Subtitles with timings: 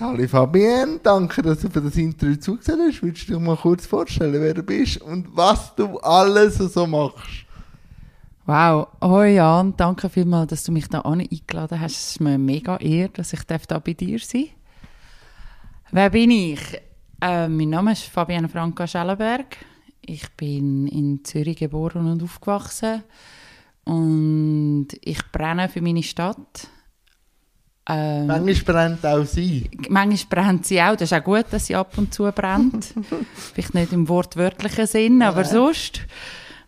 [0.00, 3.02] Sali Fabienne, danke, dass du für das Interview zugesehen hast.
[3.02, 7.44] Würdest du dir mal kurz vorstellen, wer du bist und was du alles so machst?
[8.46, 11.96] Wow, oh Jan, danke vielmals, dass du mich da eingeladen hast.
[11.96, 15.90] Es ist mir mega ehr, dass ich da bei dir sein darf.
[15.90, 16.80] Wer bin ich?
[17.20, 19.58] Äh, mein Name ist Fabienne Franka Schellenberg.
[20.00, 23.02] Ich bin in Zürich geboren und aufgewachsen.
[23.84, 26.70] Und ich brenne für meine Stadt.
[27.92, 29.68] Ähm, manchmal brennt auch sie.
[29.88, 30.94] Manchmal brennt sie auch.
[30.94, 32.94] Das ist auch gut, dass sie ab und zu brennt.
[33.34, 36.02] Vielleicht nicht im wortwörtlichen Sinn, aber sonst.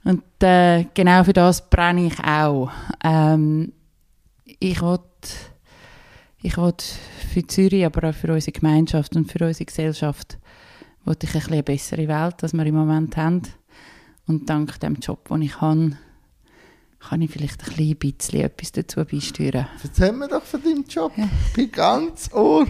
[0.02, 2.70] Und äh, genau für das brenne ich auch.
[3.04, 3.72] Ähm,
[4.58, 4.98] ich will,
[6.42, 6.74] ich will
[7.32, 10.38] für Zürich, aber auch für unsere Gemeinschaft und für unsere Gesellschaft
[11.04, 13.42] will ich ein eine bessere Welt, als wir im Moment haben.
[14.26, 15.96] Und dank dem Job, den ich habe,
[17.08, 19.66] kann ich vielleicht ein bisschen etwas dazu beisteuern.
[19.82, 21.12] Erzähl mir doch von deinem Job.
[21.16, 22.66] Ich bin ganz ohr.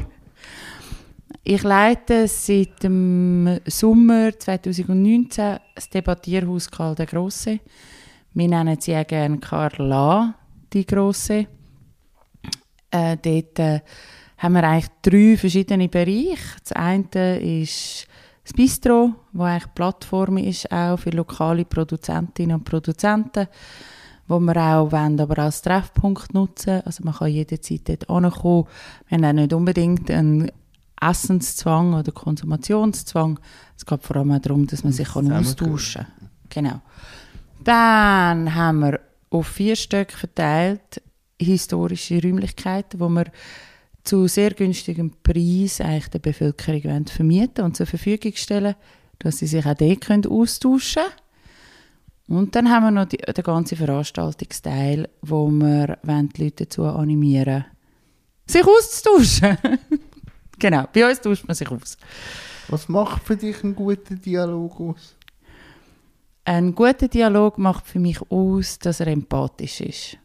[1.44, 7.60] Ich leite seit dem Sommer 2019 das Debattierhaus Karl der Grosse.
[8.34, 10.34] Wir nennen sie auch gerne Karl
[10.72, 11.46] die Grosse.
[12.90, 13.80] Äh, dort äh,
[14.38, 16.58] haben wir eigentlich drei verschiedene Bereiche.
[16.62, 18.06] Das eine ist
[18.44, 23.46] das Bistro, wo eigentlich Plattform ist auch für lokale Produzentinnen und Produzenten,
[24.28, 26.82] wo wir auch wollen, aber als Treffpunkt nutzen.
[26.84, 28.66] Also man kann jederzeit dort ankommen.
[29.08, 30.50] Wir haben auch nicht unbedingt einen
[31.00, 33.40] Essenszwang oder Konsumationszwang.
[33.76, 36.30] Es geht vor allem auch darum, dass man sich kann austauschen kann.
[36.50, 36.80] Genau.
[37.64, 41.02] Dann haben wir auf vier Stück verteilt
[41.40, 43.24] historische Räumlichkeiten, wo wir
[44.04, 48.74] zu sehr günstigem Preis eigentlich der Bevölkerung vermieten und zur Verfügung stellen,
[49.18, 51.14] dass sie sich auch dort austauschen können.
[52.28, 57.64] Und dann haben wir noch die, den ganzen Veranstaltungsteil, wo wir die Leute dazu animieren,
[58.46, 59.58] sich auszutauschen.
[60.58, 61.96] Genau, bei uns tauscht man sich aus.
[62.68, 65.16] Was macht für dich einen guten Dialog aus?
[66.44, 70.18] Ein guter Dialog macht für mich aus, dass er empathisch ist.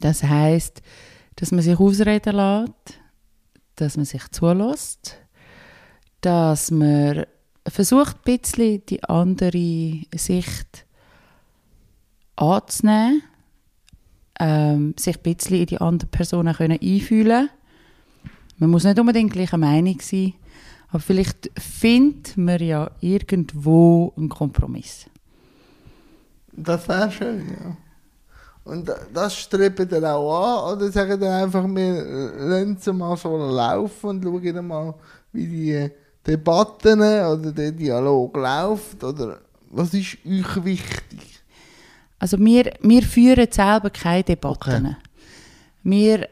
[0.00, 0.82] Das heißt,
[1.36, 3.00] dass man sich ausreden lässt,
[3.76, 5.16] dass man sich zulässt,
[6.20, 7.26] dass man
[7.66, 10.86] versucht, ein bisschen die andere Sicht
[12.36, 13.22] anzunehmen,
[14.40, 17.50] ähm, sich ein bisschen in die andere Person einfühlen können
[18.58, 20.34] man muss nicht unbedingt gleicher Meinung sein,
[20.88, 25.06] aber vielleicht findet man ja irgendwo einen Kompromiss.
[26.52, 27.76] Das wäre schön, ja.
[28.64, 34.08] Und das streben dann auch an, oder sagen dann einfach, wir lassen mal so laufen
[34.08, 34.94] und schauen mal,
[35.32, 35.90] wie die
[36.26, 39.40] Debatten oder der Dialog läuft, oder
[39.70, 41.20] was ist euch wichtig?
[42.18, 44.86] Also wir, wir führen selber keine Debatten.
[44.86, 44.96] Okay.
[45.82, 46.28] Wir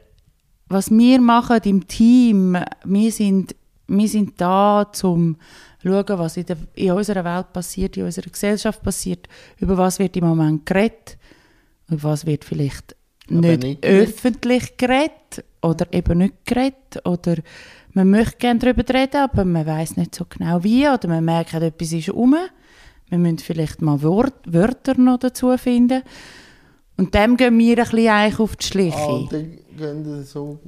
[0.73, 3.55] was wir machen im Team, wir sind,
[3.87, 5.37] wir sind da, um
[5.81, 9.29] zu schauen, was in, der, in unserer Welt passiert, in unserer Gesellschaft passiert,
[9.59, 11.19] über was wird im Moment geredet,
[11.89, 12.97] über was wird vielleicht
[13.29, 17.37] nicht, nicht öffentlich geredet oder eben nicht geredet oder
[17.95, 21.55] man möchte gerne darüber reden, aber man weiß nicht so genau wie oder man merkt,
[21.55, 22.37] etwas ist um.
[23.09, 26.03] Wir müssen vielleicht mal Wort, Wörter noch dazu finden.
[26.97, 28.97] Und dem gehen wir ein bisschen eigentlich auf die Schliche.
[28.97, 30.59] Ah, dann gehen so,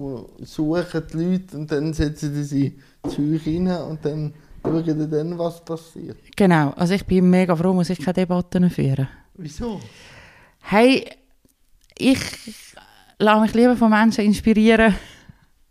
[0.43, 5.65] suchen die Leute und dann setzen sie Zeug rein und dann schauen sie dann, was
[5.65, 6.17] passiert.
[6.37, 9.09] Genau, also ich bin mega froh, muss ich keine Debatten führen.
[9.35, 9.81] Wieso?
[10.63, 11.07] Hey,
[11.97, 12.19] ich
[13.19, 14.95] lasse mich lieber von Menschen inspirieren,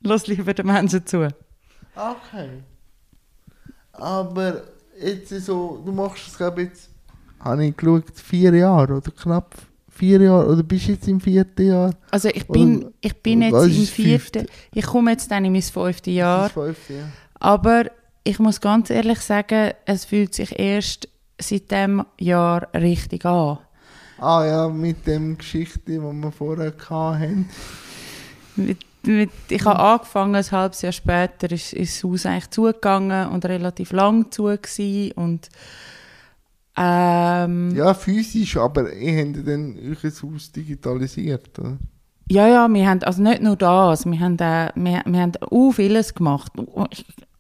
[0.04, 1.28] lass lieber den Menschen zu.
[1.96, 2.50] Okay.
[3.94, 4.64] Aber
[5.00, 6.90] jetzt so, du machst es glaube ich jetzt,
[7.40, 9.56] habe ich geschaut, vier Jahre oder knapp
[9.90, 11.94] vier Jahre oder bist du jetzt im vierten Jahr?
[12.12, 15.62] Also ich bin, oder, ich bin jetzt im vierten, ich komme jetzt dann in mein
[15.62, 16.50] fünftes Jahr.
[16.50, 17.10] Fünfte, ja.
[17.36, 17.86] Aber
[18.24, 21.08] ich muss ganz ehrlich sagen, es fühlt sich erst
[21.40, 23.60] seit dem Jahr richtig an.
[24.18, 27.50] Ah ja, mit dem Geschichte, die wir vorher hatten.
[28.56, 33.30] Mit, mit, ich habe angefangen, ein halbes Jahr später ist, ist das Haus eigentlich zugegangen
[33.30, 35.50] und relativ lang zu gewesen und
[36.76, 41.78] ähm, ja, physisch, aber ihr habt dann euer Haus digitalisiert, oder?
[42.30, 45.72] Ja, ja, wir haben, also nicht nur das, wir haben, äh, wir, wir haben auch
[45.72, 46.52] vieles gemacht,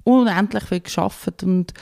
[0.03, 1.73] unendlich viel geschafft und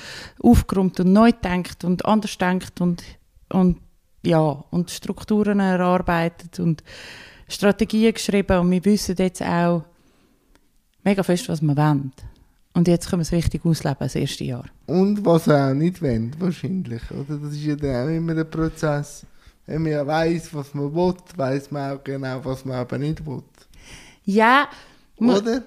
[0.42, 3.04] aufgeräumt und neu gedacht und anders gedacht und,
[3.50, 3.80] und,
[4.24, 6.84] ja, und Strukturen erarbeitet und
[7.52, 9.84] Strategien geschrieben und wir wissen jetzt auch
[11.04, 12.12] mega fest, was wir wollen.
[12.74, 14.66] Und jetzt können wir es richtig ausleben, das erste Jahr.
[14.88, 17.02] Und was er auch nicht wollen, wahrscheinlich.
[17.12, 17.38] Oder?
[17.38, 19.26] Das ist ja dann auch immer ein Prozess.
[19.66, 23.26] Wenn man ja weiss, was man will, weiss man auch genau, was man aber nicht
[23.26, 23.44] will.
[24.24, 24.68] Ja.
[25.18, 25.64] Oder?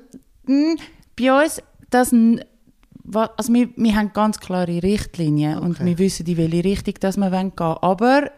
[0.47, 0.77] Hm,
[1.19, 1.61] bei uns,
[1.91, 5.85] das, also wir, wir haben ganz klare Richtlinien und Okay.
[5.85, 7.77] wir wissen, in welche Richtung dass wir gehen wollen.
[7.83, 8.31] Aber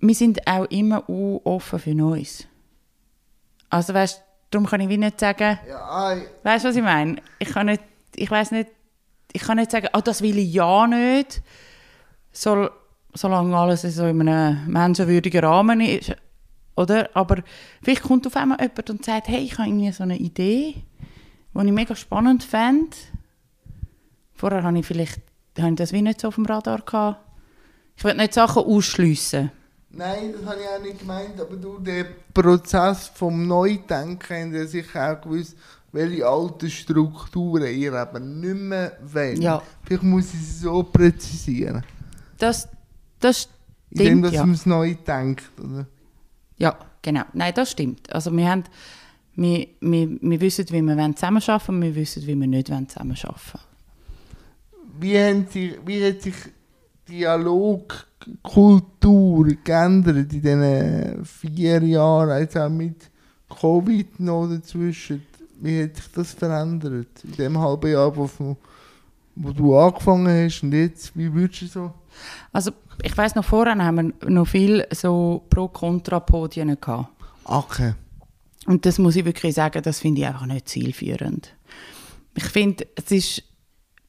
[0.00, 2.46] wir sind auch immer offen für Neues.
[3.70, 7.16] Also weißt, darum kann ich wie nicht sagen, Ja, ei, weißt du, was ich meine?
[7.38, 7.82] Ich kann nicht,
[8.16, 8.68] ich weiß nicht,
[9.32, 11.40] ich kann nicht sagen, oh, das will ich ja nicht,
[12.32, 12.70] soll,
[13.14, 16.14] solange alles so in einem menschenwürdigen Rahmen ist,
[16.76, 17.08] oder?
[17.14, 17.42] Aber
[17.82, 20.74] vielleicht kommt auf einmal jemand und sagt, hey, ich habe irgendwie so eine Idee,
[21.54, 22.96] die ich mega spannend fände.
[24.34, 25.20] Vorher habe ich vielleicht
[25.58, 27.20] habe ich das wie nicht so auf dem Radar gehabt.
[27.96, 29.50] Ich will nicht Sachen ausschliessen.
[29.92, 34.64] Nein, das habe ich auch nicht gemeint, aber du, der Prozess vom Neudenken, haben ja
[34.64, 35.56] sicher auch gewusst,
[35.92, 39.38] welche alten Strukturen ihr eben nicht mehr wollt.
[39.38, 39.62] Ja.
[39.84, 41.84] Vielleicht muss ich sie so präzisieren.
[42.38, 42.68] Das,
[43.18, 43.48] das
[43.90, 44.46] Indem, stimmt, dass ja.
[44.46, 45.86] man es neu denkt, oder?
[46.56, 47.22] Ja, genau.
[47.32, 48.12] Nein, das stimmt.
[48.12, 48.64] Also wir, haben,
[49.34, 52.88] wir, wir, wir wissen, wie wir wollen zusammenarbeiten wollen, wir wissen, wie wir nicht wollen
[52.88, 53.58] zusammenarbeiten
[55.00, 56.34] Wie, haben sich, wie hat sich
[57.10, 63.10] Dialogkultur geändert in diesen vier Jahren, jetzt auch mit
[63.48, 65.22] Covid noch dazwischen?
[65.60, 68.56] Wie hat sich das verändert in dem halben Jahr, wo, du-
[69.36, 71.16] wo du angefangen hast und jetzt?
[71.16, 71.92] Wie würdest du so?
[72.52, 72.72] Also
[73.02, 77.08] ich weiß noch, vorher haben wir noch viel so Pro-Kontra-Podien gehabt.
[77.44, 77.94] Okay.
[78.66, 81.54] Und das muss ich wirklich sagen, das finde ich einfach nicht zielführend.
[82.34, 83.42] Ich finde, es ist,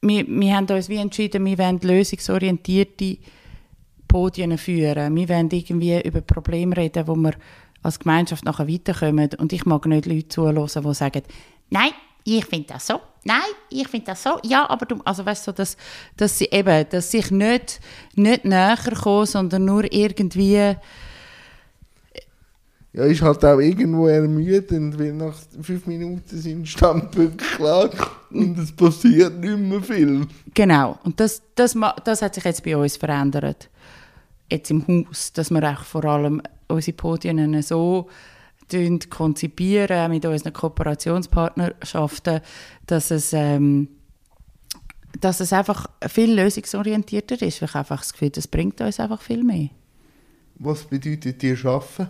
[0.02, 3.18] wir, wir haben uns wie entschieden, wir wollen lösungsorientierte
[4.08, 5.14] Podien führen.
[5.14, 7.32] Wir wollen irgendwie über Probleme reden, wo wir
[7.82, 9.30] als Gemeinschaft nachher weiterkommen.
[9.38, 11.22] Und ich mag nicht Leute zuhören, die sagen,
[11.70, 11.92] nein,
[12.24, 13.40] ich finde das so, nein,
[13.70, 15.76] ich finde das so, ja, aber du, also weißt du, dass,
[16.16, 17.80] dass sie eben, dass sich nicht,
[18.14, 20.76] nicht näher kommen, sondern nur irgendwie,
[22.94, 27.88] Ja, ist halt auch irgendwo ermüdend, weil nach fünf Minuten sind Standpunkte klar
[28.30, 30.26] und es passiert nicht mehr viel.
[30.52, 31.74] Genau, und das, das,
[32.04, 33.70] das hat sich jetzt bei uns verändert.
[34.50, 38.08] Jetzt im Haus, dass wir auch vor allem unsere Podien so
[39.10, 42.40] konzipieren mit unseren Kooperationspartnerschaften,
[42.86, 43.88] dass es, ähm,
[45.20, 47.62] dass es einfach viel lösungsorientierter ist.
[47.62, 49.68] Ich habe einfach das Gefühl, das bringt uns einfach viel mehr.
[50.56, 52.08] Was bedeutet dir Arbeiten?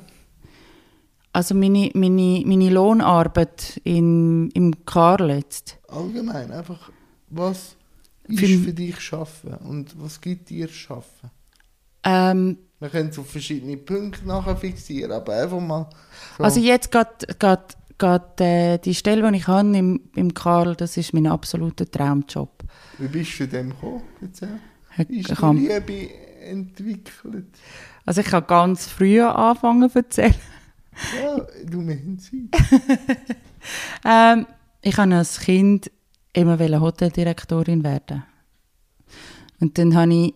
[1.32, 6.90] Also meine, meine, meine Lohnarbeit in, im Karl jetzt, Allgemein, einfach,
[7.30, 7.76] was
[8.28, 11.30] ist Für- für dich Schaffen und was gibt dir Schaffen?
[12.04, 15.88] ähm, Wir können so verschiedene Punkte nachher fixieren, aber einfach mal
[16.36, 16.44] so.
[16.44, 21.26] Also jetzt geht äh, die Stelle, die ich habe im, im Karl, das ist mein
[21.26, 22.62] absoluter Traumjob.
[22.98, 24.02] Wie bist du dem gekommen?
[25.08, 26.10] Wie ist die Liebe
[26.44, 27.46] entwickelt?
[28.04, 30.34] Also ich kann ganz früh anfangen zu erzählen.
[31.22, 32.50] Ja, du meinst Zeit.
[34.04, 34.46] Ähm,
[34.82, 35.90] ich wollte als Kind
[36.32, 38.24] immer Hoteldirektorin werden.
[39.60, 40.34] Und dann habe ich,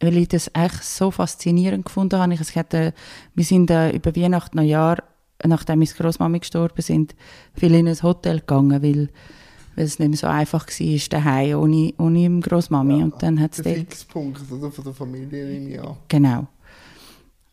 [0.00, 2.94] weil ich das echt so faszinierend gefunden habe, ich, es hatte,
[3.34, 5.02] wir sind äh, über Weihnachten, Neujahr,
[5.44, 7.14] nachdem meine Großmami gestorben sind,
[7.54, 9.08] viel in ein Hotel gegangen, weil,
[9.74, 12.98] weil es nicht mehr so einfach war, daheim ohne, ohne Großmami.
[12.98, 15.96] Ja, und dann hat es Der Fixpunkt oder, von der Familie ich an.
[16.08, 16.46] Genau.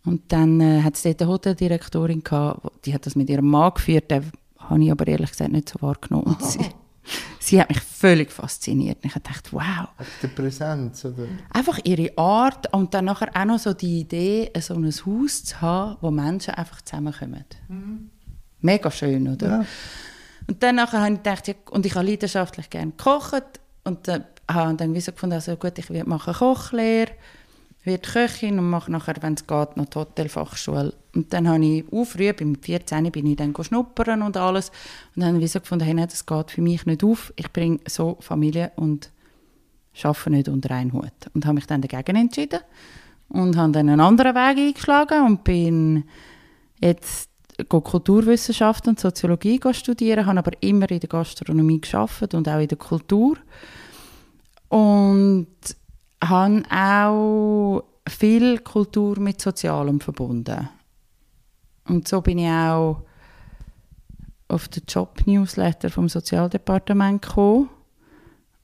[0.06, 3.74] Und dann äh, hat es dort eine Hoteldirektorin gehabt, die hat das mit ihrem Mann
[3.74, 6.28] geführt, den habe ich aber ehrlich gesagt nicht so wahrgenommen.
[6.28, 6.60] Und sie,
[7.40, 9.00] sie hat mich völlig fasziniert.
[9.02, 9.90] Ich habe gedacht, wow,
[10.22, 11.28] der Präsenz, oder?
[11.52, 15.62] einfach ihre Art und dann nachher auch noch so die Idee, so ein Haus zu
[15.62, 17.46] haben, wo Menschen einfach zusammenkommen.
[18.62, 19.48] Mega schön, oder?
[19.48, 19.66] Ja.
[20.48, 24.22] Und dann nachher habe ich gedacht, ja, und ich habe leidenschaftlich gerne gekocht und äh,
[24.50, 27.12] habe dann wie so gefunden, also gut, ich werde machen Kochlehre,
[27.84, 30.94] werde Köchin und mache nachher, wenn es geht, noch die Hotelfachschule.
[31.16, 34.70] Und dann habe ich auch früh, beim 14 bin ich dann schnuppern und alles
[35.16, 37.80] und dann habe ich so gefunden, hey, das geht für mich nicht auf, ich bringe
[37.88, 39.12] so Familie und
[40.04, 41.12] arbeite nicht unter einen Hut.
[41.34, 42.60] Und habe mich dann dagegen entschieden
[43.30, 46.04] und habe dann einen anderen Weg eingeschlagen und bin
[46.80, 47.30] jetzt
[47.68, 52.78] Kulturwissenschaft und Soziologie studieren, habe aber immer in der Gastronomie geschafft und auch in der
[52.78, 53.38] Kultur
[54.70, 55.48] und
[56.24, 60.70] habe auch viel Kultur mit Sozialem verbunden.
[61.88, 63.04] Und so bin ich auch
[64.48, 67.70] auf den Job-Newsletter vom Sozialdepartement gekommen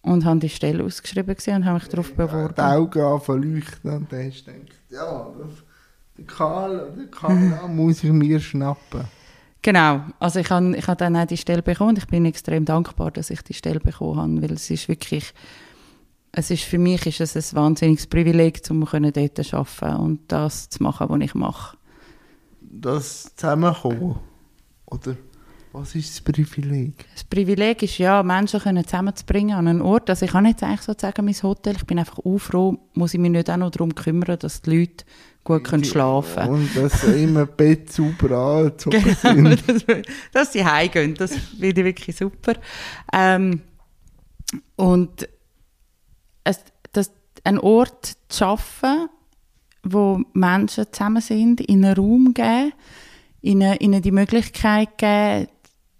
[0.01, 2.59] und habe die Stelle ausgeschrieben gesehen und habe mich darauf Die beworben.
[2.59, 5.27] Augen anfangen leuchten und dann hast du gedacht, ja,
[6.17, 9.05] der Karl oder Carla muss ich mir schnappen.
[9.61, 12.65] Genau, also ich habe ich hab dann auch die Stelle bekommen und ich bin extrem
[12.65, 15.33] dankbar, dass ich die Stelle bekommen habe, weil es ist wirklich,
[16.37, 20.69] es ist, für mich ist es ein wahnsinniges Privileg, um dort zu arbeiten und das
[20.69, 21.77] zu machen, was ich mache.
[22.59, 24.19] Das Zusammenkommen,
[24.85, 25.15] oder?
[25.71, 27.05] Was ist das Privileg?
[27.13, 30.09] Das Privileg ist ja, Menschen können zusammenzubringen an einen Ort.
[30.09, 33.13] Also ich kann jetzt eigentlich so sagen, mein Hotel, ich bin einfach auch froh, muss
[33.13, 35.05] ich mich nicht auch noch darum kümmern, dass die Leute
[35.43, 36.49] gut können schlafen können.
[36.49, 39.69] Und dass immer Bett sauber angezogen Genau, sind.
[39.87, 42.53] dass, dass sie heimgehen, das finde ich wirklich super.
[43.13, 43.61] Ähm,
[44.75, 45.27] und
[46.45, 46.61] es,
[46.93, 47.11] das,
[47.43, 49.09] einen Ort zu schaffen,
[49.83, 52.71] wo Menschen zusammen sind, in einen Raum geben,
[53.41, 55.47] ihnen, ihnen die Möglichkeit geben,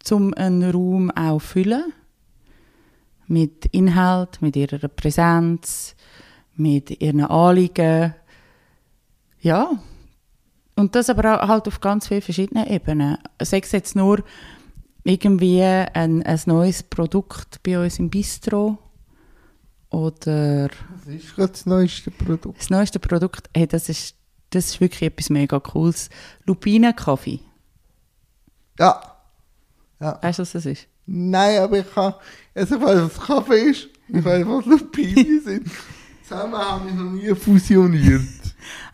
[0.09, 1.93] um einen Raum auch zu füllen.
[3.27, 5.95] Mit Inhalt, mit ihrer Präsenz,
[6.55, 8.13] mit ihren Anliegen.
[9.41, 9.71] Ja.
[10.75, 13.17] Und das aber halt auf ganz vielen verschiedenen Ebenen.
[13.41, 14.23] Sei es jetzt nur
[15.03, 18.77] irgendwie ein, ein neues Produkt bei uns im Bistro
[19.89, 22.59] oder Das ist gerade das neueste Produkt.
[22.59, 24.15] das neueste Produkt, hey, das, ist,
[24.49, 26.09] das ist wirklich etwas mega Cooles.
[26.45, 27.39] Lupinenkaffee.
[28.79, 29.01] Ja.
[29.99, 30.19] ja.
[30.21, 30.87] Weißt du, was das ist?
[31.05, 32.15] Nein, aber ich kann.
[32.53, 33.89] Also, ich weiß, was Kaffee ist.
[34.07, 35.71] Ich weiß, was Lupinen sind.
[36.23, 38.21] Zusammen haben wir noch nie fusioniert.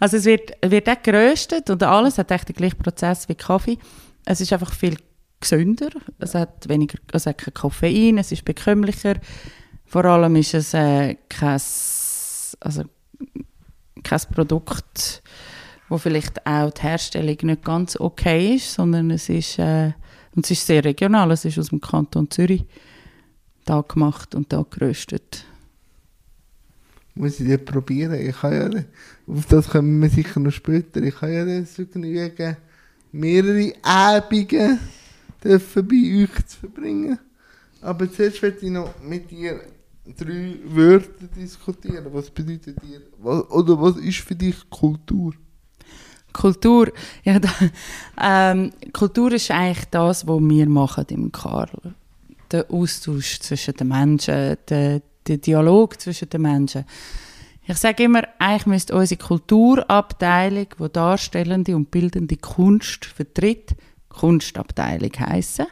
[0.01, 3.77] Also es wird, wird auch geröstet und alles hat echt den gleichen Prozess wie Kaffee.
[4.25, 4.97] Es ist einfach viel
[5.39, 9.15] gesünder, es hat weniger, es hat kein Koffein, es ist bekömmlicher.
[9.91, 11.59] Vor allem ist es äh, kein,
[12.61, 12.83] also,
[14.01, 15.21] kein Produkt,
[15.89, 19.91] wo vielleicht auch die Herstellung nicht ganz okay ist, sondern es ist, äh,
[20.33, 22.63] und es ist sehr regional, es ist aus dem Kanton Zürich
[23.65, 25.43] da gemacht und da geröstet.
[27.13, 28.13] Muss ich das probieren?
[28.13, 28.69] Ich ja,
[29.27, 31.03] auf das kommen wir sicher noch später.
[31.03, 32.55] Ich kann ja das Vergnügen,
[33.11, 34.79] mehrere Abende
[35.43, 37.19] dürfen bei euch zu verbringen.
[37.81, 39.59] Aber zuerst möchte ich noch mit dir
[40.05, 42.05] drei Wörter diskutieren.
[42.11, 45.33] Was bedeutet dir, was, oder was ist für dich Kultur?
[46.33, 46.91] Kultur,
[47.23, 47.49] ja, da,
[48.21, 51.93] ähm, Kultur ist eigentlich das, was wir machen im Karl.
[52.51, 56.85] Der Austausch zwischen den Menschen, der, der Dialog zwischen den Menschen.
[57.63, 63.75] Ich sage immer, eigentlich müsste unsere Kulturabteilung, die darstellende und bildende Kunst vertritt,
[64.09, 65.67] Kunstabteilung heißen.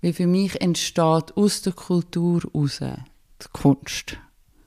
[0.00, 2.80] Weil für mich entsteht aus der Kultur raus
[3.44, 4.16] die Kunst.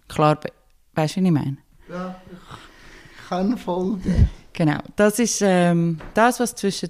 [0.07, 0.49] Klar, we-
[0.93, 1.57] weißt du, was ich meine?
[1.89, 4.29] Ja, ich kann folgen.
[4.53, 6.89] Genau, das ist ähm, das, was zwischen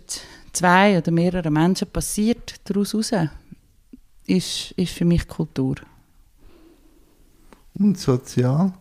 [0.54, 3.12] zwei oder mehreren Menschen passiert, daraus raus,
[4.28, 5.76] ist, ist für mich Kultur.
[7.74, 8.72] Und sozial?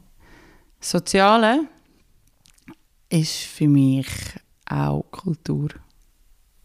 [0.81, 1.67] Soziale
[3.09, 4.07] ist für mich
[4.67, 5.71] auch Kultur.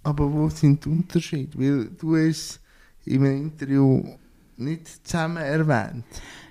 [0.04, 1.58] Aber wo sind die Unterschiede?
[1.58, 2.60] Weil du es
[3.06, 4.04] im Interview
[4.60, 6.06] nicht zusammen erwähnt.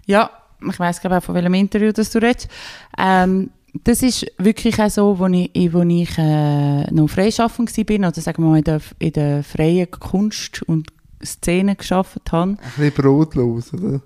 [0.06, 0.30] Ja,
[0.66, 2.48] ich weiß glaube auch von welchem Interview das du redest.
[2.96, 3.50] Ähm,
[3.84, 8.42] das ist wirklich auch so, wo ich, wo ich äh, noch freischaffend war, oder sagen
[8.42, 10.90] wir mal in der, in der freien Kunst und
[11.24, 12.52] Szene geschafft habe.
[12.52, 14.00] Ein bisschen brotlos, oder?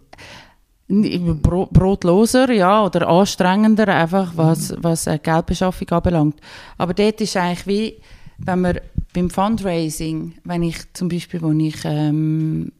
[0.88, 6.40] Bro brotloser, ja, oder anstrengender, einfach was, was äh, Geldbeschaffung anbelangt.
[6.76, 8.00] Aber dort ist eigentlich wie,
[8.38, 8.80] wenn man
[9.14, 12.72] beim Fundraising, wenn ich zum Beispiel, wo ich ähm,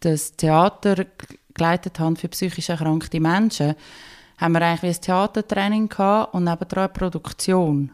[0.00, 1.06] das Theater
[1.54, 3.74] geleitet habe für psychisch erkrankte Menschen,
[4.38, 7.90] haben wir eigentlich ein Theatertraining gehabt und nebendran eine Produktion.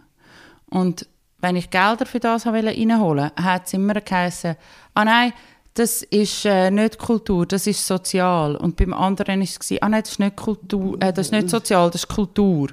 [0.70, 1.06] Und
[1.40, 4.56] wenn ich Gelder für das reinholen wollte, hat es immer geheißen,
[4.94, 5.32] ah nein,
[5.74, 8.56] das ist äh, nicht Kultur, das ist sozial.
[8.56, 11.50] Und beim anderen war es, ah nein, das ist nicht Kultur, äh, das ist nicht
[11.50, 12.68] sozial, das ist Kultur.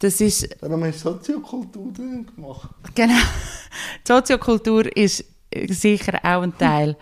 [0.00, 2.70] Das ist, Darum hast du Soziokultur gemacht.
[2.94, 5.24] genau, die Soziokultur ist
[5.68, 6.96] sicher auch ein Teil.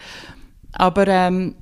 [0.72, 1.54] Aber ähm,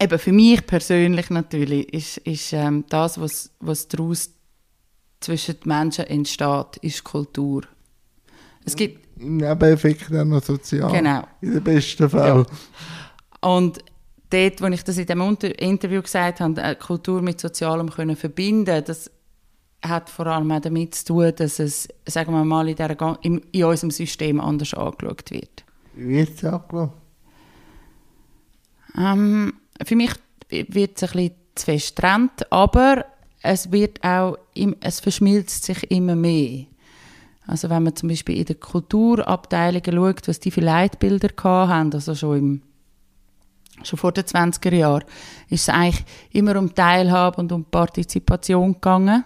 [0.00, 4.30] eben für mich persönlich natürlich ist, ist ähm, das, was, was daraus
[5.20, 7.62] zwischen den Menschen entsteht, ist Kultur.
[8.64, 10.90] Es gibt, Nebeneffekt auch noch sozial.
[10.90, 12.46] genau, In den besten Fällen.
[13.40, 13.78] Und
[14.30, 15.20] dort, wo ich das in dem
[15.58, 19.10] Interview gesagt habe, äh, Kultur mit Sozialem können verbinden, das
[19.84, 23.38] hat vor allem auch damit zu tun, dass es, sagen wir mal, in, gan- in,
[23.50, 25.64] in unserem System anders angeschaut wird.
[25.94, 26.88] Wird es?
[28.96, 30.12] Ähm, für mich
[30.50, 33.04] wird es ein bisschen zu fest getrennt, aber
[33.42, 34.38] es wird auch,
[34.80, 36.66] es verschmilzt sich immer mehr.
[37.46, 42.14] Also wenn man zum Beispiel in den Kulturabteilungen schaut, was die für Leitbilder haben, also
[42.14, 42.62] schon im
[43.84, 45.04] schon vor den 20er Jahren,
[45.48, 49.24] ist es eigentlich immer um Teilhabe und um Partizipation gegangen.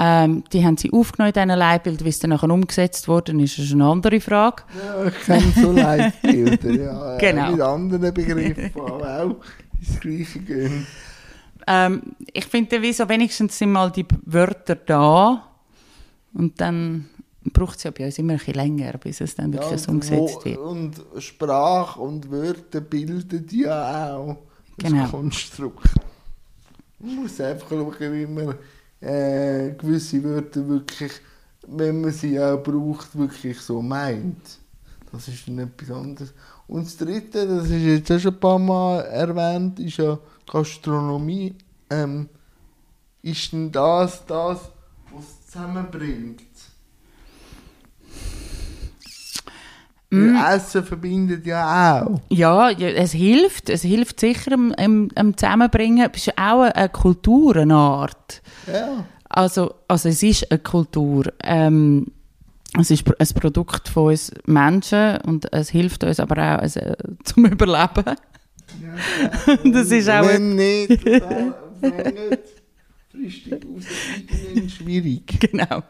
[0.00, 3.58] Ähm, die haben sie aufgenommen in diesen Leitbildern, wie es dann nachher umgesetzt worden ist,
[3.58, 4.62] ist eine andere Frage.
[4.80, 6.70] Ja, ich kenne so Leitbilder.
[6.72, 7.50] Ja, äh, Genau.
[7.50, 9.36] Mit anderen Begriffen, aber auch
[9.80, 10.86] ins Gleiche gehen.
[11.66, 12.02] Ähm,
[12.32, 15.44] ich finde, wieso wenigstens sind mal die Wörter da
[16.32, 17.08] und dann
[17.52, 20.44] braucht es ja bei uns immer ein bisschen länger, bis es dann wirklich so umgesetzt
[20.44, 20.58] wird.
[20.58, 24.36] Und Sprache und Wörter bilden ja auch
[24.76, 25.02] Genau.
[25.02, 25.88] das Konstrukt.
[27.00, 28.54] Man muss einfach schauen, wie man
[29.00, 31.12] äh, gewisse Wörter wirklich,
[31.66, 34.58] wenn man sie auch braucht, wirklich so meint.
[35.12, 36.34] Das ist dann etwas anderes.
[36.66, 40.18] Und das Dritte, das ist jetzt auch schon ein paar Mal erwähnt, ist ja
[40.50, 41.54] Gastronomie.
[41.88, 42.28] Ähm,
[43.22, 44.70] ist denn das das,
[45.12, 46.42] was es zusammenbringt?
[50.10, 50.36] Mm.
[50.36, 52.20] Essen verbindet ja auch.
[52.30, 53.68] Ja, ja, es hilft.
[53.68, 56.08] Es hilft sicher am, am, am Zusammenbringen.
[56.12, 58.40] Es ist auch eine, eine Kultur, eine Art.
[58.66, 59.04] Ja.
[59.28, 61.24] Also, also es ist eine Kultur.
[61.42, 62.06] Ähm,
[62.78, 66.80] es ist ein Produkt von uns Menschen und es hilft uns aber auch also,
[67.24, 68.16] zum Überleben.
[69.64, 70.26] das ist auch...
[70.26, 72.57] Wenn nicht, wenn nicht,
[73.18, 75.40] fristig rausfinden, schwierig.
[75.40, 75.82] Genau.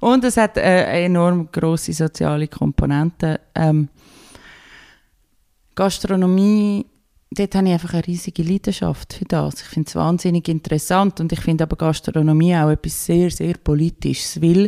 [0.00, 3.40] Und es hat äh, eine enorm grosse soziale Komponente.
[3.54, 3.88] Ähm,
[5.74, 6.86] Gastronomie,
[7.30, 9.62] dort habe ich einfach eine riesige Leidenschaft für das.
[9.62, 14.42] Ich finde es wahnsinnig interessant und ich finde aber Gastronomie auch etwas sehr, sehr Politisches,
[14.42, 14.66] weil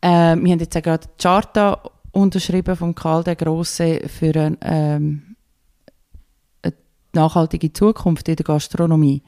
[0.00, 1.80] äh, wir haben jetzt auch gerade die Charta
[2.12, 5.36] unterschrieben von Karl der Grosse für eine, ähm,
[6.62, 6.74] eine
[7.12, 9.22] nachhaltige Zukunft in der Gastronomie.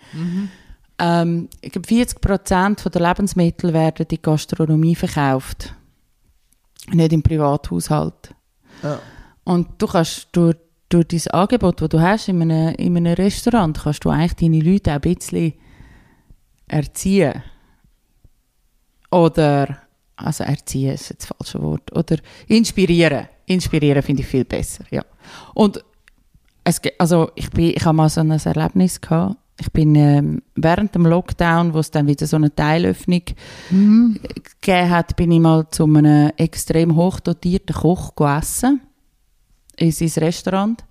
[1.01, 5.75] Ähm, ich glaube, 40 Prozent der Lebensmittel werden in die Gastronomie verkauft.
[6.93, 8.35] Nicht im Privathaushalt.
[8.83, 9.01] Ja.
[9.45, 10.57] Und du kannst durch,
[10.91, 14.61] durch dein Angebot, das du hast in einem, in einem Restaurant, kannst du eigentlich deine
[14.61, 15.55] Leute auch ein bisschen
[16.69, 17.43] erziehen.
[19.11, 19.79] Oder,
[20.17, 21.97] also erziehen ist jetzt das falsche Wort.
[21.97, 23.27] Oder inspirieren.
[23.47, 25.05] Inspirieren finde ich viel besser, ja.
[25.55, 25.83] Und
[26.63, 29.37] es, also ich, bin, ich habe mal so ein Erlebnis gehabt.
[29.61, 33.23] Ich bin ähm, während dem Lockdown, wo es dann wieder so eine Teilöffnung
[33.69, 38.81] gegeben hat, bin ich mal zu einem extrem hochdotierten Koch gegessen
[39.77, 40.83] in sein Restaurant.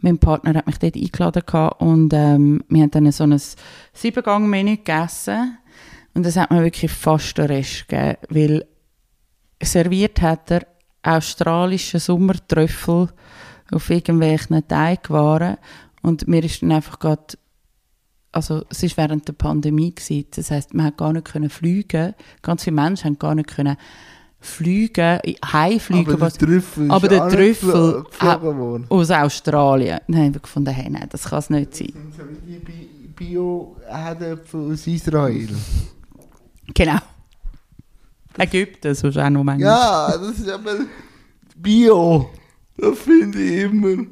[0.00, 1.42] Mein Partner hat mich dort eingeladen
[1.78, 3.40] und ähm, wir haben dann so ein
[3.94, 5.56] Siebengang-Menü gegessen
[6.12, 8.66] und das hat mir wirklich fast den Rest gegeben, weil
[9.62, 10.66] serviert hat er
[11.02, 13.08] australische Sommertrüffel
[13.70, 15.56] auf irgendwelchen Teigwaren
[16.02, 17.38] und mir ist dann einfach gerade
[18.32, 20.26] also es ist während der Pandemie gewesen.
[20.34, 23.76] das heißt man hat gar nicht können fliegen ganz viele Menschen haben gar nicht können
[24.40, 28.86] fliegen heimfliegen Aber der was Trüffel ist aber der Trüffel worden.
[28.88, 32.22] aus Australien dann haben wir gefunden hey, nein das kann es nicht sein sind so
[32.46, 35.48] wie die Bi- Bio-Herdöpfel aus Israel.
[36.74, 36.98] genau
[38.38, 40.76] Ägypten so ist auch noch manchmal Ja, das ist aber
[41.56, 42.30] Bio.
[42.78, 44.04] Das finde ich immer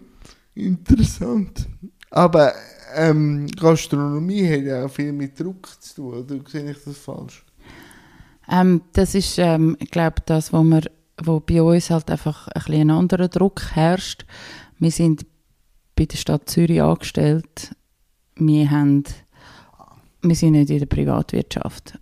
[0.54, 1.66] interessant.
[2.10, 2.52] Aber
[2.94, 7.44] ähm, Gastronomie hat ja auch viel mit Druck zu tun, oder sehe ich das falsch?
[8.50, 10.82] Ähm, das ist, ähm, ich glaube, das, wo, wir,
[11.22, 14.26] wo bei uns halt einfach ein, bisschen anderer Druck herrscht.
[14.78, 15.24] Wir sind
[15.94, 17.74] bei der Stadt Zürich angestellt.
[18.36, 19.04] Wir, haben,
[20.22, 21.98] wir sind nicht in der Privatwirtschaft.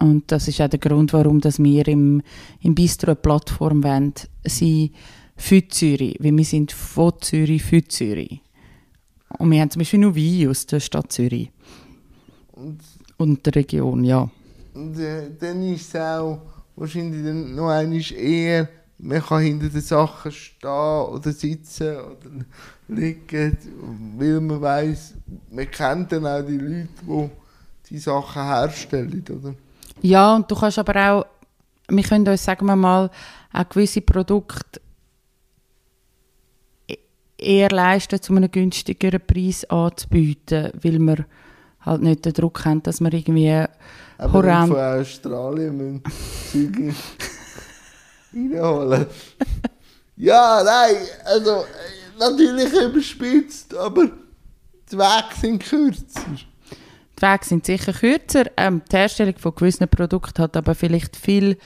[0.00, 2.22] Und das ist auch der Grund, warum dass wir im,
[2.60, 4.14] im Bistro eine Plattform wollen,
[4.44, 4.90] sein
[5.36, 6.16] für Zürich.
[6.20, 8.40] Weil wir sind von Zürich für Zürich.
[9.38, 11.50] Und wir haben zum Beispiel nur Wein aus der Stadt Zürich.
[12.52, 12.80] Und,
[13.16, 14.28] Und der Region, ja.
[14.74, 16.40] und äh, dann ist es auch
[16.76, 18.68] wahrscheinlich dann noch einmal eher,
[18.98, 22.30] man kann hinter den Sachen stehen oder sitzen oder
[22.88, 23.58] liegen,
[24.16, 25.14] weil man weiß,
[25.50, 27.30] man kennt dann auch die Leute, die
[27.90, 29.54] die Sachen herstellen, oder?
[30.02, 31.26] Ja, und du kannst aber auch,
[31.88, 33.10] wir können uns, sagen wir mal,
[33.52, 34.80] auch gewisse Produkte
[37.42, 41.26] eher leisten, zu einem günstigeren Preis anzubieten, weil wir
[41.80, 43.64] halt nicht den Druck haben, dass wir irgendwie
[44.18, 44.68] Aber horrend...
[44.68, 46.02] von Australien müssen
[46.50, 46.94] Züge
[48.34, 49.06] reinholen.
[50.16, 51.64] ja, nein, also
[52.18, 54.10] natürlich überspitzt, aber
[54.90, 56.20] die Wege sind kürzer.
[57.18, 58.44] Die Wege sind sicher kürzer.
[58.56, 61.56] Ähm, die Herstellung von gewissen Produkten hat aber vielleicht viel,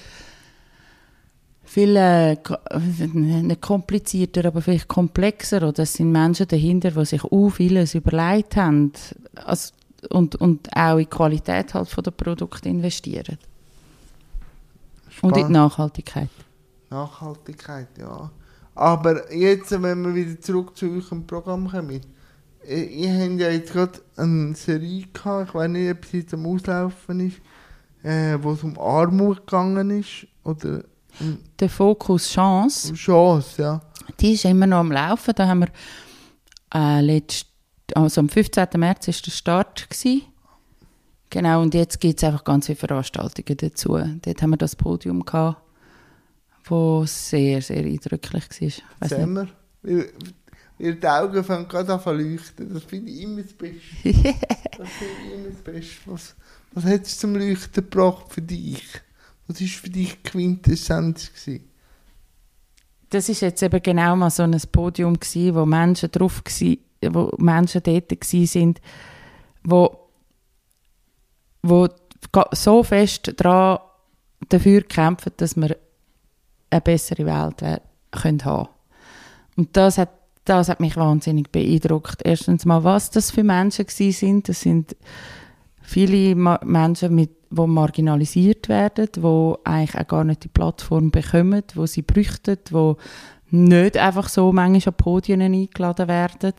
[1.66, 2.36] viel äh,
[3.12, 5.66] nicht komplizierter, aber vielleicht komplexer.
[5.68, 8.92] Oder es sind Menschen dahinter, die sich auch vieles überlegt haben
[9.34, 9.74] also,
[10.10, 13.38] und, und auch in die Qualität halt von der Produkte investieren.
[15.22, 15.50] Und in die Spannend.
[15.50, 16.28] Nachhaltigkeit.
[16.90, 18.30] Nachhaltigkeit, ja.
[18.74, 22.00] Aber jetzt, wenn wir wieder zurück zu eurem Programm kommen,
[22.68, 26.46] ihr habt ja jetzt gerade eine Serie gehabt, ich weiß nicht, ob sie jetzt am
[26.46, 27.40] Auslaufen ist,
[28.02, 30.84] äh, wo es um Armut gegangen ist, oder
[31.58, 32.94] Der Fokus Chance.
[32.94, 33.80] Chance, ja.
[34.20, 35.34] Die ist immer noch am Laufen.
[35.34, 35.68] Da haben wir
[36.74, 37.46] äh, letzt,
[37.94, 38.68] also am 15.
[38.76, 39.90] März war der Start.
[39.90, 40.22] Gewesen.
[41.30, 43.98] Genau, und jetzt gibt es einfach ganz viele Veranstaltungen dazu.
[44.22, 45.60] Dort haben wir das Podium gehabt.
[46.64, 48.44] wo sehr, sehr eindrücklich
[49.00, 49.08] war.
[49.08, 49.48] Sehen wir?
[50.78, 52.72] Die Augen fangen gerade an zu leuchten.
[52.72, 53.80] Das finde ich immer das Beste.
[54.78, 56.00] Das finde ich immer das Beste.
[56.06, 56.34] Was,
[56.72, 58.82] was hat es zum Leuchten gebracht für dich?
[59.48, 61.32] Was war für dich Quintessenz?
[61.32, 61.70] Gewesen?
[63.10, 67.32] das ist jetzt eben genau mal so ein Podium gsi, wo Menschen drauf gsi, wo
[67.38, 68.80] Menschen dort sind,
[69.64, 70.08] wo,
[71.62, 71.88] wo
[72.52, 73.78] so fest dran
[74.48, 75.76] dafür kämpfen, dass wir
[76.70, 78.68] eine bessere Welt wär- können haben.
[79.56, 80.10] Und das hat,
[80.44, 82.22] das hat mich wahnsinnig beeindruckt.
[82.24, 84.48] Erstens mal, was das für Menschen sind.
[84.48, 84.96] Das sind
[85.80, 91.86] viele Menschen, mit, die marginalisiert werden, die eigentlich auch gar nicht die Plattform bekommen, die
[91.86, 92.94] sie bräuchten, die
[93.50, 96.54] nicht einfach so manchmal an Podien eingeladen werden.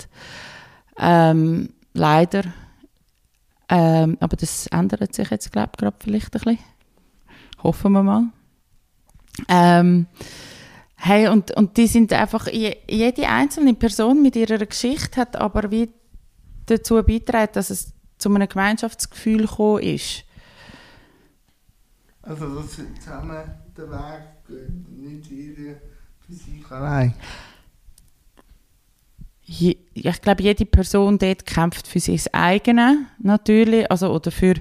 [0.97, 2.43] Ähm, leider.
[3.69, 6.60] Ähm, aber das ändert sich jetzt, glaube ich, gerade vielleicht ein bisschen.
[7.62, 8.23] Hoffen wir mal.
[9.50, 10.08] Ähm,
[10.95, 15.69] hey, und, und die sind einfach, je- jede einzelne Person mit ihrer Geschichte hat aber
[15.69, 15.89] wie
[16.65, 20.23] dazu beitragen, dass es zu einem Gemeinschaftsgefühl gekommen ist.
[22.27, 23.37] Also, dass sie zusammen
[23.77, 25.75] den Weg gehen, nicht jeder
[26.25, 27.13] für sich allein.
[29.43, 34.55] Je, ich glaube, jede Person dort kämpft für sich eigene natürlich, also oder für,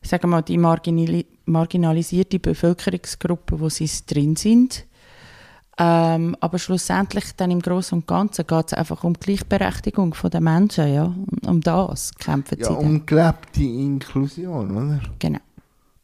[0.00, 4.84] sagen wir mal, die marginali marginalisierte Bevölkerungsgruppe, wo sie drin sind.
[5.78, 10.40] Ähm, aber schlussendlich dann im Großen und Ganzen geht es einfach um die Gleichberechtigung der
[10.40, 11.14] Menschen, ja.
[11.46, 12.84] Um, das kämpfen Ja, sie dann.
[12.84, 15.00] um gelebte Inklusion, oder?
[15.18, 15.38] Genau.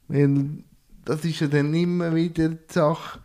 [0.08, 0.64] Weil
[1.04, 3.18] das ist ja dann immer wieder die Sache,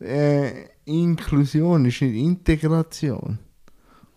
[0.00, 3.38] äh, Inklusion ist nicht Integration.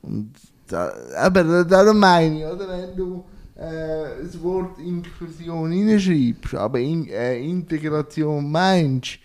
[0.01, 0.33] Und
[0.67, 3.23] da, aber darum meine ich, oder, wenn du
[3.55, 9.19] äh, das Wort Inklusion hineinschreibst, aber in, äh, Integration meinst,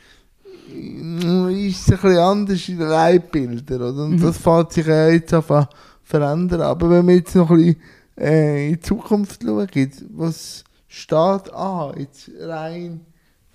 [0.66, 4.04] ist es ein bisschen anders in den Leitbildern, oder?
[4.04, 5.66] Und das fängt sich ja jetzt an
[6.02, 6.62] verändern.
[6.62, 7.82] Aber wenn wir jetzt noch ein bisschen
[8.18, 9.68] äh, in die Zukunft schauen,
[10.10, 13.00] was steht an, jetzt rein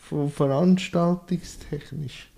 [0.09, 2.29] von veranstaltungstechnisch?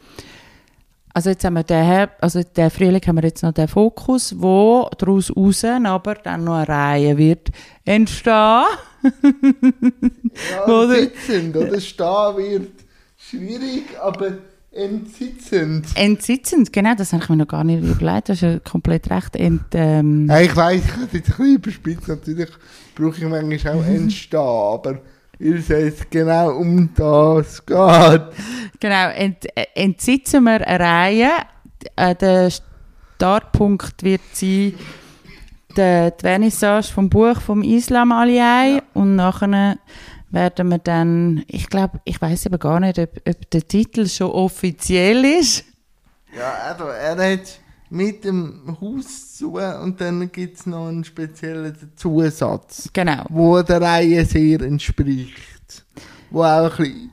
[1.13, 4.89] Also jetzt haben wir den, also den Frühling haben wir jetzt noch den Fokus, wo
[4.97, 7.49] daraus raus aber dann noch eine Reihe wird
[7.83, 8.33] entstehen.
[8.33, 8.65] Ja,
[10.67, 12.71] Oder- sitzend oder stehen wird
[13.17, 14.37] schwierig, aber
[14.71, 15.87] entsitzend.
[15.95, 19.35] Entsitzend, genau, das habe ich mir noch gar nicht überlegt, das ist ja komplett recht.
[19.35, 22.49] Ent, ähm, Ja, ich weiss, ich habe jetzt ein bisschen überspitzt, natürlich
[22.95, 24.99] brauche ich manchmal auch entstehen, aber
[25.41, 28.21] weil es genau um das geht.
[28.79, 31.29] Genau, ent, äh, entsitzen wir eine Reihe.
[31.95, 32.51] Äh, der
[33.15, 34.73] Startpunkt wird sein,
[35.75, 39.77] die, die Vernissage vom Buch vom Islam Aliyai und nachher
[40.29, 44.31] werden wir dann, ich glaube, ich weiß aber gar nicht, ob, ob der Titel schon
[44.31, 45.65] offiziell ist.
[46.35, 47.59] Ja, also er hat
[47.93, 53.25] mit dem Haus zu und dann gibt es noch einen speziellen Zusatz, Genau.
[53.29, 55.85] wo der Reihe sehr entspricht.
[56.29, 57.09] Wo auch ein bisschen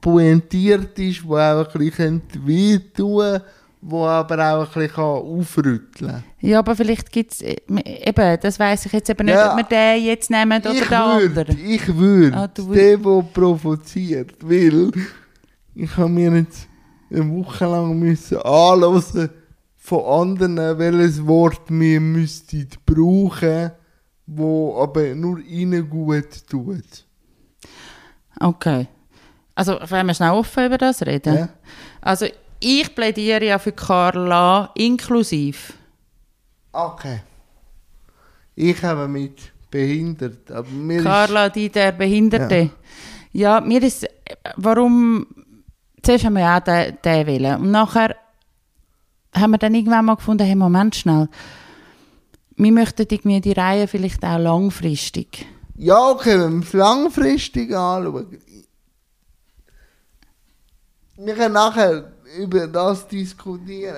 [0.00, 3.40] pointiert ist, wo auch ein bisschen wehtun
[3.88, 6.24] wo aber auch ein bisschen aufrütteln kann.
[6.40, 9.52] Ja, aber vielleicht gibt es, eben, das weiß ich jetzt eben nicht, Ja.
[9.52, 10.96] ob wir den jetzt nehmen oder ich den würde,
[11.40, 11.58] anderen.
[11.64, 14.90] ich würde, Ah, du der, der provoziert, weil
[15.76, 16.66] ich habe mir jetzt
[17.12, 19.30] eine Woche lang müssen anhören
[19.86, 23.70] von anderen, welches Wort wir müssten brauchen,
[24.26, 27.06] wo aber nur ihnen gut tut.
[28.40, 28.88] Okay.
[29.54, 31.36] Also, wollen wir schnell offen über das reden?
[31.36, 31.48] Ja.
[32.00, 32.26] Also,
[32.58, 35.74] ich plädiere ja für Carla inklusiv.
[36.72, 37.20] Okay.
[38.56, 42.70] Ich habe mit behindert, aber mir Carla, die der Behinderte.
[43.32, 43.60] Ja.
[43.60, 44.04] mir ist,
[44.56, 45.28] warum,
[46.02, 48.16] zuerst haben wir ja auch den, den wählen und nachher
[49.36, 51.28] haben wir dann irgendwann mal gefunden, hey, Moment schnell,
[52.56, 55.40] wir möchten irgendwie die Reihe vielleicht auch langfristig.
[55.40, 55.46] ist,
[55.76, 58.38] ja okay, wenn wir es langfristig anschauen,
[61.18, 63.96] wir können nachher über das diskutieren.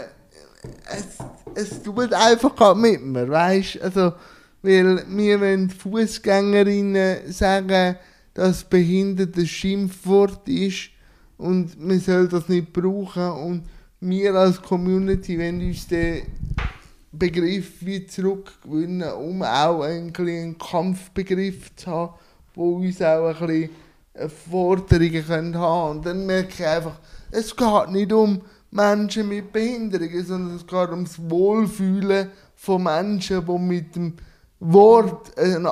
[0.87, 1.19] Es,
[1.55, 4.13] es tut einfach mit mir, weißt also,
[4.63, 7.97] weil wir wollen Fußgängerinnen sagen,
[8.35, 10.91] dass behindert ein Schimpfwort ist
[11.37, 13.65] und man soll das nicht brauchen und
[14.01, 16.23] wir als Community wollen uns den
[17.11, 22.15] Begriff wie zurückgewinnen, um auch ein einen Kampfbegriff zu haben,
[22.55, 23.71] wo uns auch ein bisschen
[24.15, 25.99] äh, Forderungen können haben.
[25.99, 30.91] Und dann merke ich einfach, es geht nicht um Menschen mit Behinderungen, sondern es geht
[30.91, 34.15] ums Wohlfühlen von Menschen, die mit dem
[34.61, 35.67] Wort ein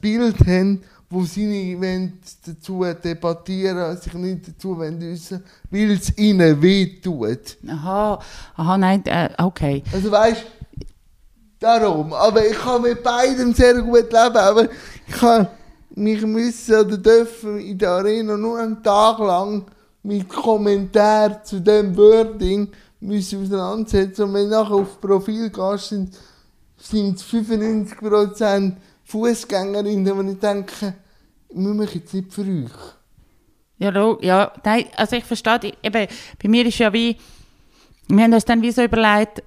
[0.00, 6.16] Bild haben, wo sie nicht wollen dazu debattieren, sich nicht dazu wollen äußern, weil es
[6.18, 7.56] ihnen wehtut.
[7.66, 8.20] Aha,
[8.56, 9.82] aha, nein, äh, okay.
[9.92, 10.44] Also weißt
[11.58, 12.12] darum.
[12.12, 14.36] Aber ich kann mit beidem sehr gut leben.
[14.36, 14.68] Aber
[15.06, 15.48] ich kann
[15.90, 19.64] mich müssen oder dürfen in der Arena nur einen Tag lang
[20.02, 22.68] mit Kommentar zu dem Wording
[23.00, 24.22] müssen auseinandersetzen.
[24.22, 26.16] Und wenn du nachher auf Profil gehst, sind,
[26.76, 28.72] sind es 95%
[29.08, 30.94] Fußgängerinnen, wo ich denke,
[31.54, 32.70] muss mich jetzt nicht für euch.
[33.78, 36.06] Ja, ja, nein, also ich verstehe, die- eben,
[36.42, 37.16] bei mir ist ja wie,
[38.08, 39.42] wir haben uns dann wie so überlegt,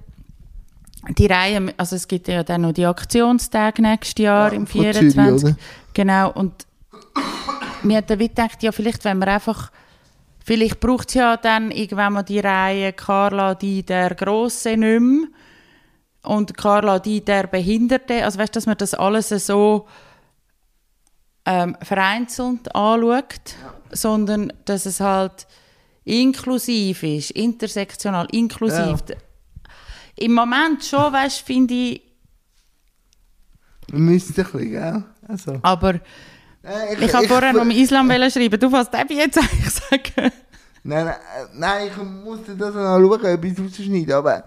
[1.16, 4.80] die Reihe, also es gibt ja dann noch die Aktionstage nächstes Jahr Ja, im von
[4.82, 5.44] Zürich, 24.
[5.50, 5.56] oder?
[5.94, 6.66] genau, und
[7.84, 9.70] wir haben dann wie gedacht, ja, vielleicht wenn wir einfach,
[10.44, 15.28] vielleicht braucht es ja dann irgendwann mal die Reihe Carla, die der Grosse nicht mehr
[16.22, 19.88] und Carla, die der Behinderte, also weißt du, dass man das alles so
[21.44, 23.54] ähm, vereinzelt anschaut,
[23.90, 25.46] sondern dass es halt
[26.04, 29.00] inklusiv ist, intersektional, inklusiv.
[30.16, 32.02] Im Moment schon, weißt finde ich,
[33.88, 35.04] Wir müssen ein bisschen, gell?
[35.26, 35.58] Also.
[35.62, 36.00] aber
[36.64, 38.58] Äh, ich habe vorher noch Islam wollen schreiben.
[38.58, 40.32] Du, was darf ich jetzt eigentlich sagen?
[40.84, 44.44] Nein, nein, äh, nein, ich musste das noch schauen, ob ich es rausschneide, aber,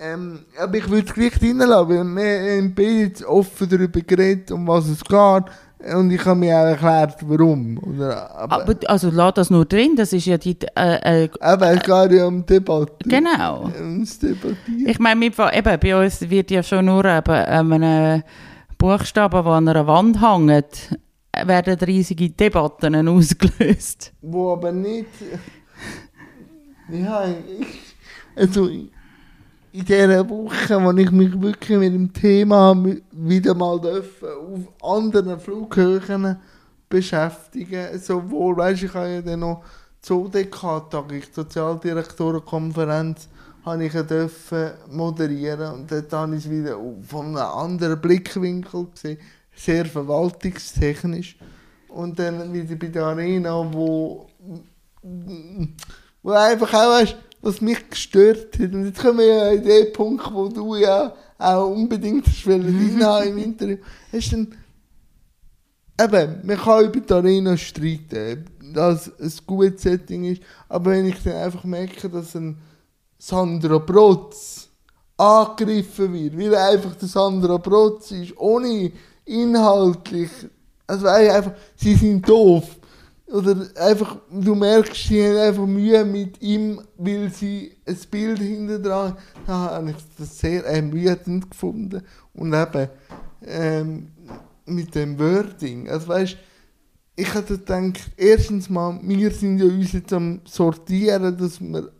[0.00, 4.66] ähm, aber ich würde es gleich reinlassen, weil wir beide jetzt offen darüber geredet, um
[4.66, 5.44] was es geht,
[5.92, 7.78] und ich habe mir auch erklärt, warum.
[7.78, 10.56] Oder, aber, Aber, also lass das nur drin, das ist ja die...
[10.74, 13.06] Äh, äh, aber es geht ja um Debatte.
[13.06, 13.70] genau.
[13.78, 14.86] Ums Debattieren.
[14.86, 18.22] Ich meine, eben, bei uns wird ja schon nur eben, ähm,
[18.78, 20.98] Buchstaben, die an einer Wand hängt,
[21.44, 24.12] werden riesige Debatten ausgelöst.
[24.22, 25.08] Wo aber nicht.
[26.90, 27.66] Ja, ich,
[28.36, 28.68] also
[29.74, 32.76] in dieser Woche, wo ich mich wirklich mit dem Thema
[33.10, 36.36] wieder mal dürfen, auf anderen Flughöhen
[36.88, 37.98] beschäftigen.
[37.98, 39.64] Sowohl, weißt ich habe ja dann noch
[40.06, 43.28] die ODK-Tag, die Sozialdirektorenkonferenz,
[43.64, 49.18] habe ich dürfen moderieren und dort habe ich es wieder von einem anderen Blickwinkel gesehen,
[49.56, 51.36] sehr verwaltungstechnisch.
[51.88, 54.28] Und dann wieder bei der Arena, wo
[56.22, 58.72] wo einfach auch weißt, was mich gestört hat.
[58.72, 63.38] Und jetzt kommen wir ja in den Punkt, wo du ja auch unbedingt reinhaben im
[63.38, 63.76] Interview.
[64.10, 64.54] Hast dann,
[66.00, 71.06] eben, man kann über die Arena streiten, dass es ein gutes Setting ist, aber wenn
[71.06, 72.56] ich dann einfach merke, dass ein
[73.18, 74.68] Sandra Protz
[75.16, 78.90] angegriffen wird, weil er einfach der Sandra Protz ist, ohne
[79.26, 80.30] inhaltlich,
[80.86, 82.64] also einfach, sie sind doof.
[83.26, 88.78] Oder einfach, du merkst, sie haben einfach Mühe mit ihm, weil sie ein Bild hinter
[88.78, 92.02] dran Da habe ich das sehr ermüdend gefunden.
[92.34, 92.88] Und eben,
[93.46, 94.08] ähm,
[94.66, 95.88] mit dem Wording.
[95.88, 96.36] Also weißt
[97.16, 101.92] ich hätte gedacht, erstens mal, wir sind ja uns jetzt am Sortieren, dass wir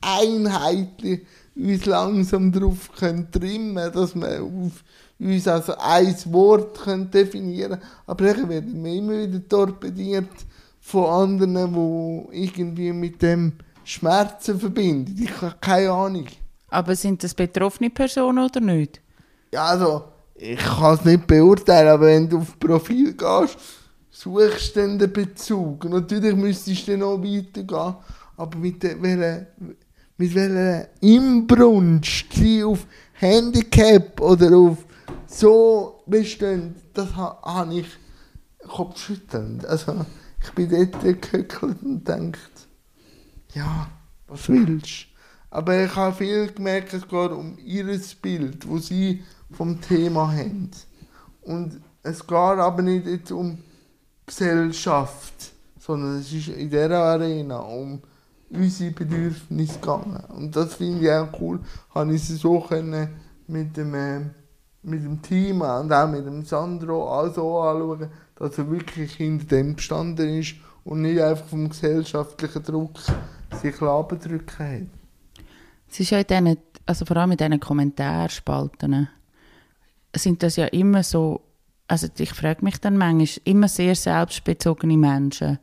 [0.00, 4.84] einheitlich uns langsam darauf können trimmen dass wir auf
[5.18, 7.82] uns also ein Wort können definieren können.
[8.06, 10.28] Aber dann werden wir immer wieder torpediert
[10.80, 13.52] von anderen, die irgendwie mit dem
[13.84, 15.16] Schmerzen verbinden.
[15.20, 16.26] Ich habe keine Ahnung.
[16.68, 19.00] Aber sind das betroffene Personen oder nicht?
[19.52, 23.56] Ja, also, ich kann es nicht beurteilen, aber wenn du auf Profil gehst,
[24.10, 25.84] suchst du dann den Bezug.
[25.88, 27.94] Natürlich müsstest du dann noch weitergehen,
[28.36, 29.46] aber mit welcher,
[30.18, 34.78] mit welcher Inbrunst sie auf Handicap oder auf
[35.26, 37.86] so bestehen, das ha- habe ich
[38.66, 39.66] kopfschüttelnd.
[39.66, 40.04] Also,
[40.42, 42.50] ich bin dort gehöckelt und denkt,
[43.54, 43.88] ja,
[44.28, 45.16] was willst du?
[45.50, 47.86] Aber ich habe viel gemerkt, es geht um ihr
[48.20, 50.70] Bild, das sie vom Thema haben.
[51.42, 53.58] Und es geht aber nicht jetzt um
[54.26, 58.02] Gesellschaft, sondern es ist in dieser Arena um
[58.50, 60.22] unsere Bedürfnisse gegangen.
[60.36, 61.60] Und das finde ich auch cool,
[61.94, 63.08] habe ich sie so können
[63.46, 64.20] mit dem, äh,
[64.86, 69.76] mit dem Team und auch mit dem Sandro also anschauen, dass er wirklich hinter dem
[69.76, 72.92] gestanden ist und nicht einfach vom gesellschaftlichen Druck
[73.60, 75.44] sich abdrücken hat.
[75.90, 79.08] Es ist ja in diesen, also vor allem in diesen Kommentarspalten,
[80.14, 81.42] sind das ja immer so,
[81.88, 85.58] also ich frage mich dann manchmal, immer sehr selbstbezogene Menschen,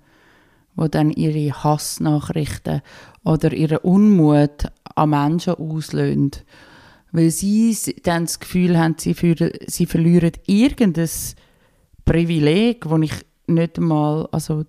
[0.76, 2.82] die dann ihre Hassnachrichten
[3.24, 6.32] oder ihren Unmut an Menschen auslösen,
[7.14, 11.10] weil sie dann das Gefühl haben, sie, führen, sie verlieren irgendein
[12.06, 13.14] Privileg, das ich
[13.48, 14.66] nicht einmal, also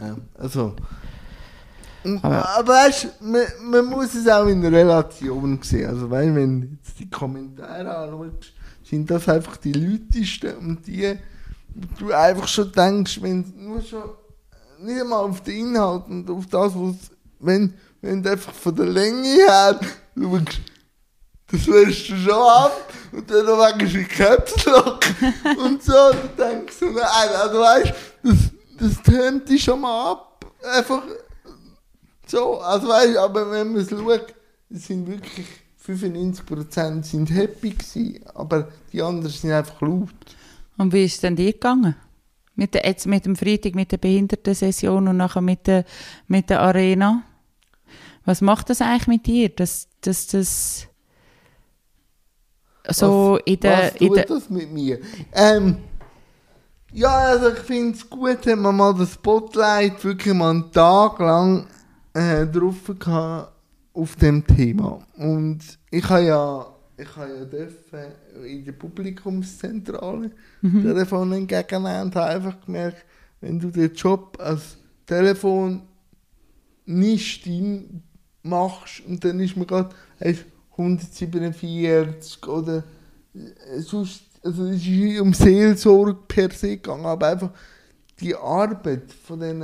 [0.00, 0.74] Ja, also.
[2.22, 5.88] Aber- Aber, weißt du, man, man muss es auch in Relation sehen.
[5.90, 8.52] Also, weißt, wenn du jetzt die Kommentare anschaust,
[8.84, 11.16] sind das einfach die Leutesten und die,
[11.98, 14.02] du einfach schon denkst, wenn nur schon
[14.82, 16.94] nicht einmal auf den Inhalt und auf das, was
[17.40, 19.80] wenn, wenn du einfach von der Länge her
[20.16, 20.60] schaust,
[21.50, 25.00] das wirst du schon ab und dann noch wegen du Caps Lock
[25.58, 25.92] und so,
[26.36, 28.36] dann denkst du, nein, also weißt das,
[28.78, 30.44] das tönt dich schon mal ab.
[30.62, 31.02] Einfach
[32.26, 34.34] so, also weißt aber wenn man es schaut,
[34.70, 35.46] sind wirklich
[35.86, 40.10] 95% sind happy gewesen, aber die anderen sind einfach laut.
[40.76, 41.94] Und wie ist es denn dir gegangen?
[42.56, 45.84] Mit der, jetzt mit dem Freitag, mit der Behindertensession und nachher mit der,
[46.26, 47.22] mit der Arena?
[48.24, 50.88] Was macht das eigentlich mit dir, dass, dass das
[52.90, 53.78] so was, in der...
[53.78, 54.98] Was in tut der das mit mir?
[55.32, 55.76] Ähm,
[56.92, 61.18] ja, also ich finde es gut, wenn man mal das Spotlight wirklich mal einen Tag
[61.18, 61.66] lang
[62.14, 63.52] äh, drauf gehabt
[63.92, 65.00] auf dem Thema.
[65.16, 68.12] Und ich habe ja, ich habe ja dürfen
[68.44, 70.30] in der Publikumszentrale
[70.66, 70.82] Mhm.
[70.82, 73.04] Telefon entgegennehmen und habe einfach gemerkt,
[73.40, 75.82] wenn du den Job als Telefon
[76.84, 77.48] nicht
[78.42, 79.94] machst und dann ist mir gerade
[80.76, 82.84] 147 oder
[83.34, 87.50] äh, sonst, also es ist nicht um Seelsorge per se gegangen, aber einfach
[88.20, 89.62] die Arbeit von den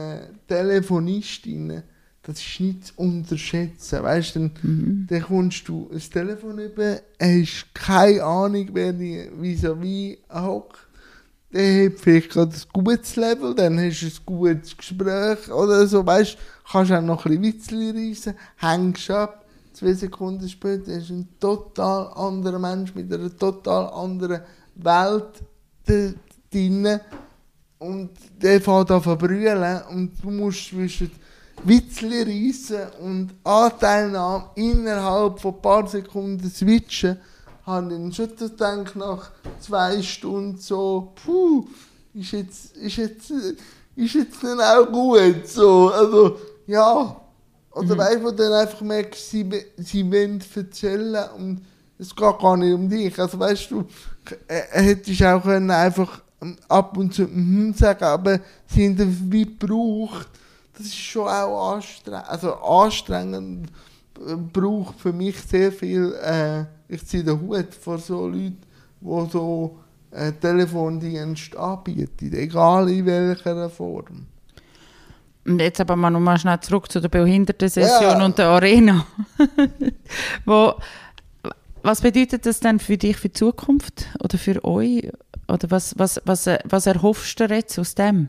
[0.49, 1.83] Telefonistinnen,
[2.23, 4.03] das ist nicht zu unterschätzen.
[4.03, 5.07] Weißt du, dann, Mhm.
[5.09, 10.79] dann kommst du ein Telefon über, hast keine Ahnung, wer die vis-à-vis hockt.
[11.53, 16.05] Der hat vielleicht gerade ein gutes Level, dann hast du ein gutes Gespräch oder so,
[16.07, 16.39] weißt du,
[16.71, 19.42] kannst auch noch ein bisschen Witzli reissen, hängst ab,
[19.73, 24.43] zwei Sekunden später du einen total anderen Mensch mit einer total anderen
[24.75, 25.43] Welt
[25.87, 27.01] drin
[27.79, 31.11] und der fängt an zu brüllen und du musst zwischen
[31.65, 37.19] Witzli reissen und Anteilnahme innerhalb von ein paar Sekunden switchen,
[37.65, 39.31] habe ich schon gedacht, nach
[39.61, 41.67] zwei Stunden so, puh,
[42.15, 47.22] ist jetzt, ist jetzt, ist jetzt nicht auch gut, so, also, ja.
[47.75, 47.99] Oder Mhm.
[47.99, 51.63] weißt du, wo du dann einfach merkst, sie, sie wollen erzählen und
[51.99, 53.19] es geht gar nicht um dich.
[53.19, 53.85] Also weißt du,
[54.49, 59.09] äh, hättest auch können einfach ähm, ab und zu mhm sagen, aber sie haben das
[59.31, 60.29] wie gebraucht.
[60.77, 62.29] Das ist schon auch anstrengend.
[62.29, 63.69] Also anstrengend
[64.27, 68.59] äh, braucht für mich sehr viel, äh, ich ziehe den Hut vor so Leuten,
[69.01, 69.79] die so
[70.11, 74.27] äh, Telefondienst anbieten, egal in welcher Form.
[75.45, 78.25] Und jetzt aber mal noch mal schnell zurück zu der Behindertensession Ja.
[78.25, 79.07] und der Arena.
[80.45, 80.75] Wo,
[81.83, 85.11] was bedeutet das denn für dich für die Zukunft oder für euch?
[85.49, 88.29] Oder was, was, was, äh, was erhoffst du jetzt aus dem?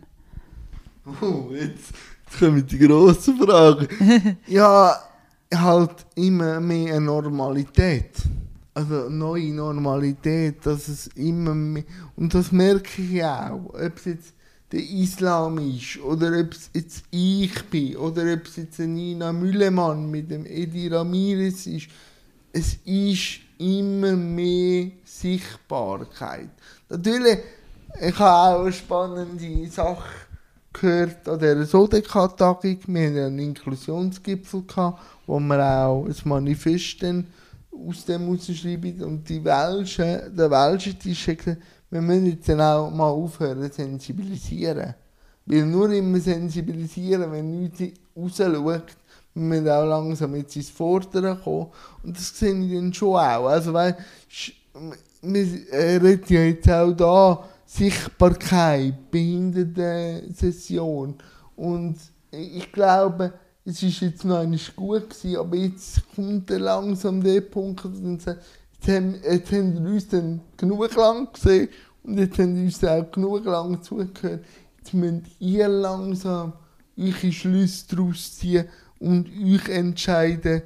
[1.21, 1.93] Oh, jetzt,
[2.25, 3.87] jetzt kommen die grossen Fragen.
[4.47, 4.95] ja,
[5.53, 8.09] halt immer mehr eine Normalität.
[8.73, 11.83] Also eine neue Normalität, dass es immer mehr.
[12.15, 13.71] Und das merke ich auch.
[13.73, 14.33] Ob jetzt
[14.73, 20.09] der Islam ist oder ob es jetzt ich bin oder ob es jetzt Nina Müllemann
[20.09, 21.89] mit dem Edi Ramirez ist.
[22.51, 26.49] Es ist immer mehr Sichtbarkeit.
[26.89, 27.37] Natürlich,
[28.01, 30.09] ich habe auch eine spannende Sache
[30.73, 32.79] gehört an dieser Sodeka-Tagung.
[32.87, 34.63] Wir hatten einen Inklusionsgipfel,
[35.27, 37.03] wo wir auch ein Manifest
[37.87, 39.03] aus dem rausschreiben.
[39.03, 41.57] Und die Welsche, der Welsche hat gesagt,
[41.89, 44.95] wir müssen jetzt dann auch mal aufhören zu sensibilisieren.
[45.45, 48.95] Weil nur immer sensibilisieren, wenn nichts rausschaut,
[49.35, 51.71] wir müssen auch langsam jetzt ins Fordern kommen.
[52.03, 53.47] Und das sehe ich dann schon auch.
[53.47, 53.97] Also, weil,
[55.21, 61.15] wir äh, reden ja jetzt auch da Sichtbarkeit, Behindertensession.
[61.55, 61.97] Und
[62.31, 63.33] ich glaube,
[63.65, 68.21] es ist jetzt noch nicht gut gewesen, aber jetzt kommt dann langsam der Punkt, und
[68.21, 71.69] sagt, jetzt haben, jetzt haben die uns dann genug lang gesehen
[72.03, 74.43] und jetzt haben die uns auch genug lang zugehört.
[74.77, 76.53] Jetzt müsst ihr langsam
[76.97, 78.65] eure Schlüsse daraus ziehen
[78.99, 80.63] und euch entscheiden,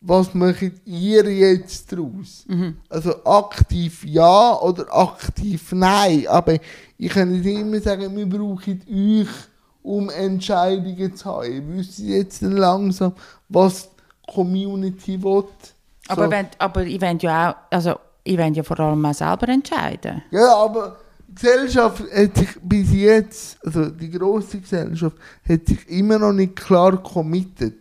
[0.00, 2.46] was macht ihr jetzt daraus?
[2.88, 6.28] Also aktiv ja oder aktiv nein.
[6.28, 6.56] Aber
[6.96, 9.28] ich kann nicht immer sagen, wir brauchen euch,
[9.86, 11.52] um Entscheidungen zu haben.
[11.52, 13.12] Ihr wisst jetzt langsam,
[13.48, 15.44] was die Community will.
[16.08, 16.30] Aber, So.
[16.30, 20.22] wenn, aber ich will ja auch, also ich will ja vor allem auch selber entscheiden.
[20.32, 20.96] Ja, aber
[21.28, 25.16] die Gesellschaft hat sich bis jetzt, also die grosse Gesellschaft,
[25.48, 27.78] hat sich immer noch nicht klar committed.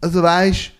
[0.00, 0.72] Also weißt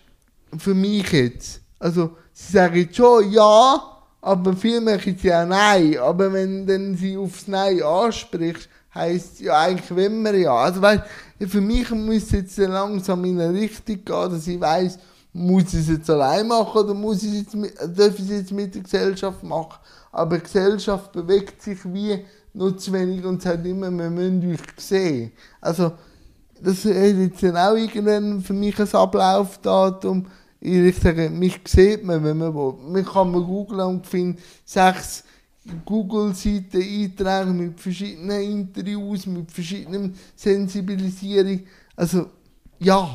[0.57, 3.81] für mich jetzt, also sie sagen jetzt schon ja,
[4.21, 5.97] aber viel machen sie auch nein.
[5.97, 8.67] Aber wenn dann sie aufs Nein ansprichst,
[8.99, 10.55] heisst ja eigentlich wenn wir ja.
[10.55, 11.03] Also weißt
[11.47, 14.99] für mich muss jetzt dann langsam in eine Richtung gehen, dass ich weiss,
[15.31, 18.29] muss ich es jetzt allein machen oder muss ich es jetzt mit, darf ich es
[18.29, 19.79] jetzt mit der Gesellschaft machen?
[20.11, 24.59] Aber die Gesellschaft bewegt sich wie nur zu wenig und sagt immer, wir müssen euch
[24.77, 25.31] sehen.
[25.61, 25.93] Also,
[26.61, 30.25] das ist jetzt dann auch irgendwann für mich ein Ablaufdatum.
[30.59, 32.73] Ich sage, mich sieht man, wenn man will.
[32.85, 35.23] Man kann mal googlen und findet sechs
[35.85, 41.61] Google-Seiten eintragen mit verschiedenen Interviews, mit verschiedenen Sensibilisierung.
[41.95, 42.27] Also,
[42.79, 43.09] ja.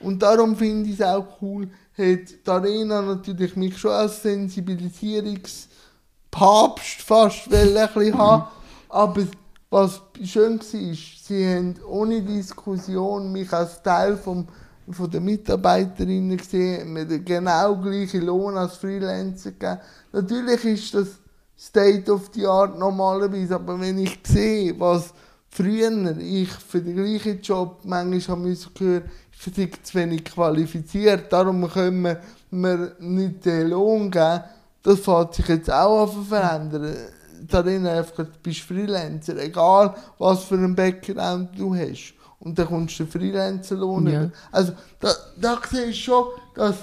[0.00, 7.02] Und darum finde ich es auch cool, hat die Arena natürlich mich schon als Sensibilisierungspapst
[7.02, 8.44] fast ein bisschen haben.
[8.88, 9.26] Aber
[9.70, 14.48] was schön war, sie haben ohne Diskussion mich als Teil vom,
[14.90, 19.80] von der Mitarbeiterinnen gesehen, mit dem genau gleichen Lohn als Freelancer gegeben.
[20.12, 21.19] Natürlich ist das
[21.60, 25.12] State of the Art normalerweise, aber wenn ich sehe, was
[25.50, 31.30] früher ich für den gleichen Job manchmal haben müssen hören, ich bin zu wenig qualifiziert,
[31.30, 32.16] darum können
[32.50, 34.40] wir nicht den Lohn geben,
[34.82, 36.96] das fängt sich jetzt auch an zu verändern.
[37.42, 42.14] Darin einfach, du bist Freelancer, egal was für einen Background du hast.
[42.38, 44.30] Und dann kommst du den Freelancer-Lohn Ja.
[44.50, 46.76] Also da, da siehst du schon, dass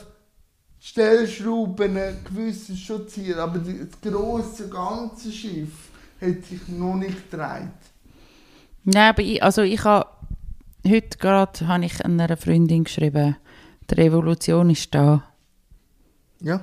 [0.89, 5.89] Stellschrauben ein gewisses schon ziehen, aber das grosse ganze Schiff
[6.21, 7.67] hat sich noch nicht gedreht.
[8.85, 10.09] Nein, aber ich, also ich habe,
[10.88, 13.35] heute gerade habe ich einer Freundin geschrieben,
[13.89, 15.23] die Revolution ist da,
[16.39, 16.61] Ja.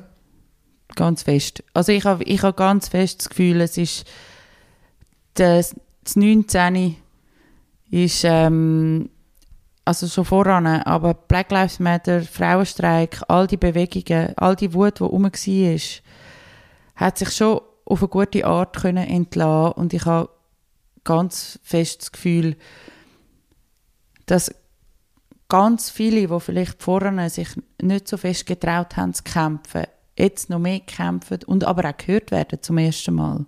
[0.97, 1.63] ganz fest.
[1.75, 4.07] Also ich habe ich habe ganz fest das Gefühl, es ist,
[5.35, 6.97] das, das 19.
[7.91, 9.11] ist, ähm,
[9.85, 15.05] also schon voran, aber Black Lives Matter, Frauenstreik, all die Bewegungen, all die Wut, die
[15.05, 15.81] rum war,
[16.97, 20.31] hat sich schon auf eine gute Art können entlassen und ich habe
[21.05, 22.57] ganz fest das Gefühl,
[24.27, 24.55] dass
[25.49, 27.49] ganz viele, die vielleicht vorne sich
[27.81, 29.85] nicht so fest getraut haben zu kämpfen,
[30.19, 33.45] jetzt noch mehr kämpfen und aber auch gehört werden zum ersten Mal.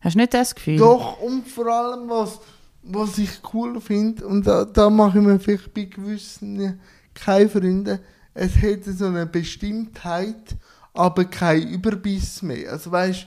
[0.00, 0.78] Hast du nicht das Gefühl?
[0.78, 2.40] Doch, und vor allem, was,
[2.82, 6.78] was ich cool finde, und da, da mache ich mir vielleicht bei gewissen
[7.14, 8.00] keine Freunde,
[8.34, 10.56] es hat so eine Bestimmtheit,
[10.94, 12.72] aber kein Überbiss mehr.
[12.72, 13.26] Also weißt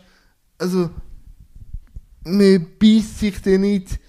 [0.58, 0.90] also
[2.24, 4.00] man beißt sich dann nicht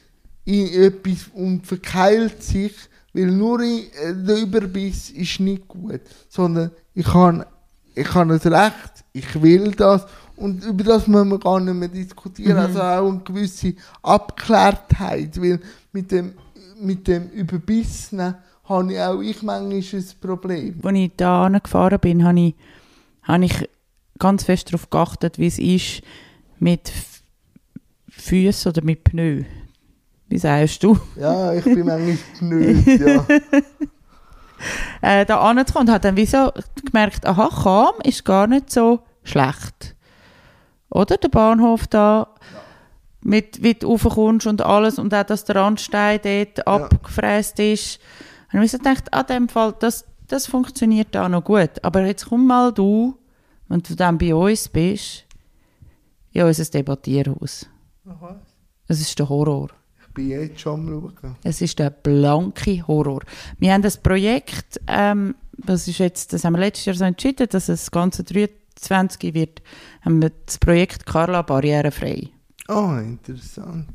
[0.44, 2.74] in etwas und verkeilt sich,
[3.12, 3.86] weil nur in,
[4.26, 7.46] der Überbiss ist nicht gut, sondern ich habe
[7.94, 10.06] ich habe das Recht, ich will das
[10.36, 12.56] und über das müssen wir gar nicht mehr diskutieren.
[12.58, 15.60] Also auch eine gewisse Abgeklärtheit, weil
[15.92, 16.32] mit dem,
[16.80, 20.80] mit dem Überbissen habe ich auch ich manchmal ein Problem.
[20.82, 22.54] Als ich da gefahren bin, habe ich,
[23.22, 23.68] habe ich
[24.18, 26.02] ganz fest darauf geachtet, wie es ist
[26.58, 26.92] mit
[28.08, 29.42] Füßen oder mit Pneu.
[30.28, 30.98] Wie sagst du?
[31.16, 33.26] Ja, ich bin manchmal genügt, ja.
[35.00, 36.52] Äh, da anzukommen und habe dann wie so
[36.84, 39.91] gemerkt, aha, Cham ist gar nicht so schlecht.
[40.92, 41.16] Oder?
[41.16, 42.28] Der Bahnhof da,
[43.22, 48.00] mit, wie du raufkommst und alles und auch, dass der Randstein dort abgefräst ist.
[48.52, 51.82] Und ich habe gedacht, an dem Fall, das, das funktioniert da noch gut.
[51.82, 53.16] Aber jetzt komm mal du,
[53.68, 55.24] wenn du dann bei uns bist,
[56.32, 57.66] in unser Debattierhaus.
[58.88, 59.68] Es ist der Horror.
[60.00, 61.36] Ich bin jetzt schon am Schauen.
[61.42, 63.20] Es ist der blanke Horror.
[63.58, 67.46] Wir haben das Projekt, ähm, das ist jetzt, das haben wir letztes Jahr so entschieden,
[67.48, 68.24] dass es das ganze
[68.74, 69.62] 23 wird,
[70.02, 72.28] haben wir das Projekt Carla barrierefrei.
[72.68, 73.88] Oh, interessant.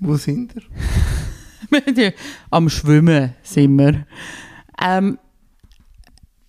[0.00, 0.54] Wo sind
[1.96, 2.12] ihr?
[2.50, 4.06] Am Schwimmen sind wir.
[4.82, 5.18] Ähm,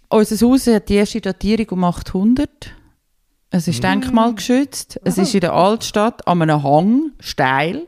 [0.10, 2.74] unser Haus hat die erste Datierung um 800.
[3.52, 5.00] Es ist denkmalgeschützt.
[5.04, 7.88] Es ist in der Altstadt an einem Hang, steil.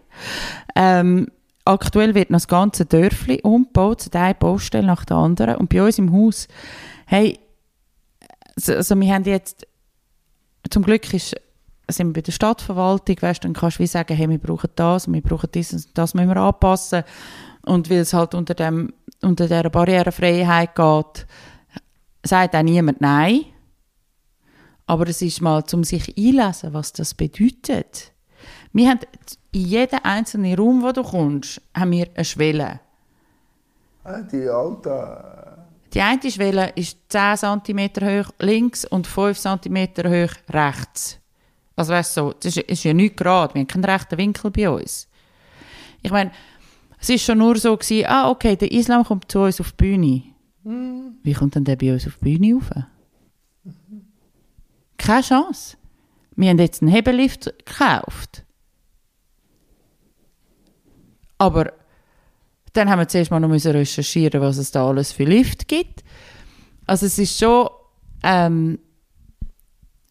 [0.75, 1.27] Ähm,
[1.65, 5.55] aktuell wird noch das ganze Dörfli umgebaut, zu einer Baustelle nach der anderen.
[5.55, 6.47] Und bei uns im Haus,
[7.05, 7.39] hey,
[8.55, 9.67] also wir haben jetzt,
[10.69, 11.35] zum Glück ist,
[11.89, 15.11] sind wir bei der Stadtverwaltung, weißt, dann kannst du wie sagen, hey, wir brauchen das
[15.11, 17.03] wir brauchen das und das müssen wir anpassen.
[17.65, 21.27] Und weil es halt unter, dem, unter dieser Barrierefreiheit geht,
[22.23, 23.45] sagt auch niemand Nein.
[24.87, 28.11] Aber es ist mal, um sich einlesen, was das bedeutet.
[28.73, 28.99] Wir haben
[29.51, 32.79] in jedem einzelnen Raum, wo du kommst, haben wir eine Schwelle.
[34.03, 35.60] Ah, die alte.
[35.93, 41.19] Die eine Schwelle ist 10 cm hoch links und 5 cm hoch rechts.
[41.75, 44.69] Also weißt du, so, das ist, ja nicht gerade, wir haben keinen rechten Winkel bei
[44.69, 45.07] uns.
[46.01, 46.31] Ich meine,
[46.99, 49.77] es ist schon nur so gewesen, ah okay, der Islam kommt zu uns auf die
[49.77, 50.23] Bühne.
[51.23, 52.69] Wie kommt denn der bei uns auf die Bühne rauf?
[54.97, 55.77] Keine Chance.
[56.35, 58.45] Wir haben jetzt einen Hebellift gekauft.
[61.37, 61.73] Aber
[62.73, 66.03] dann haben wir zuerst mal noch müssen recherchieren, was es da alles für Lift gibt.
[66.85, 67.69] Also es ist schon
[68.23, 68.79] ähm,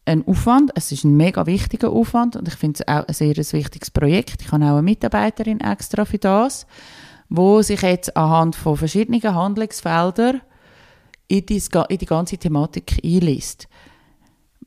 [0.04, 3.36] ein Aufwand, es ist ein mega wichtiger Aufwand und ich finde es auch ein sehr
[3.36, 4.42] wichtiges Projekt.
[4.42, 6.66] Ich habe auch eine Mitarbeiterin extra für das,
[7.28, 10.40] wo sich jetzt anhand von verschiedenen Handlungsfeldern
[11.28, 13.68] in die, in die ganze Thematik einliest.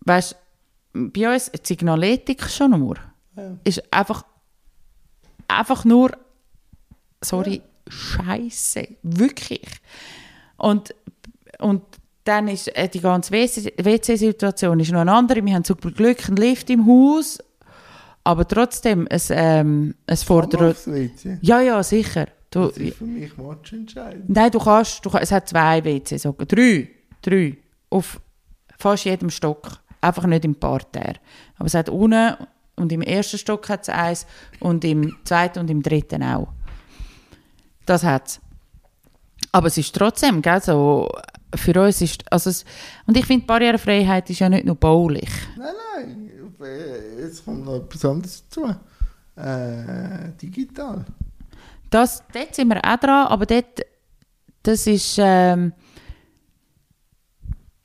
[0.06, 0.36] Weißt,
[0.94, 2.98] bei uns die Signaletik schon nur
[3.36, 3.58] Ja.
[3.64, 4.24] ist einfach
[5.48, 6.12] einfach nur
[7.22, 9.66] sorry Scheiße wirklich
[10.58, 10.94] und
[11.60, 11.82] und
[12.26, 15.44] dann ist äh, die ganze WC-Situation ist noch eine andere.
[15.46, 17.38] Wir haben zum Glück einen Lift im Haus,
[18.24, 20.78] aber trotzdem, es, ähm, es fordert...
[21.42, 22.28] Ja, ja, sicher.
[22.50, 24.30] Du, Das ist für mich matchentscheidend.
[24.30, 26.88] Nein, du kannst, du, kann- es hat zwei WC sogar, drei,
[27.22, 27.58] drei,
[27.90, 28.22] auf
[28.80, 31.16] fast jedem Stock, einfach nicht im Parterre.
[31.58, 32.36] Aber es hat unten
[32.76, 34.26] und im ersten Stock hat es eins
[34.62, 36.48] und im zweiten und im dritten auch.
[37.86, 38.42] Das hat es.
[39.52, 41.10] Aber es ist trotzdem, gell, so,
[41.56, 42.66] für uns ist, also es,
[43.06, 45.30] und ich finde, Barrierefreiheit ist ja nicht nur baulich.
[45.58, 46.32] Nein, nein.
[46.62, 48.76] äh, Jetzt kommt noch etwas anderes dazu.
[49.36, 51.06] Äh, digital.
[51.90, 53.82] Das, dort sind wir auch dran, aber dort,
[54.64, 55.74] das ist, ähm,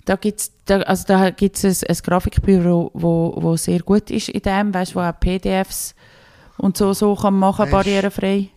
[0.04, 4.40] da gibt's, da, also da gibt's ein, ein Grafikbüro, wo, wo sehr gut ist in
[4.40, 5.94] dem, weißt, wo auch PDFs
[6.56, 8.48] und so, so kann machen, barrierefrei.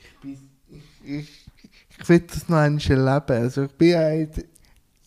[1.20, 3.44] Ich, will das noch einmal erleben.
[3.44, 4.46] Also ich bin jetzt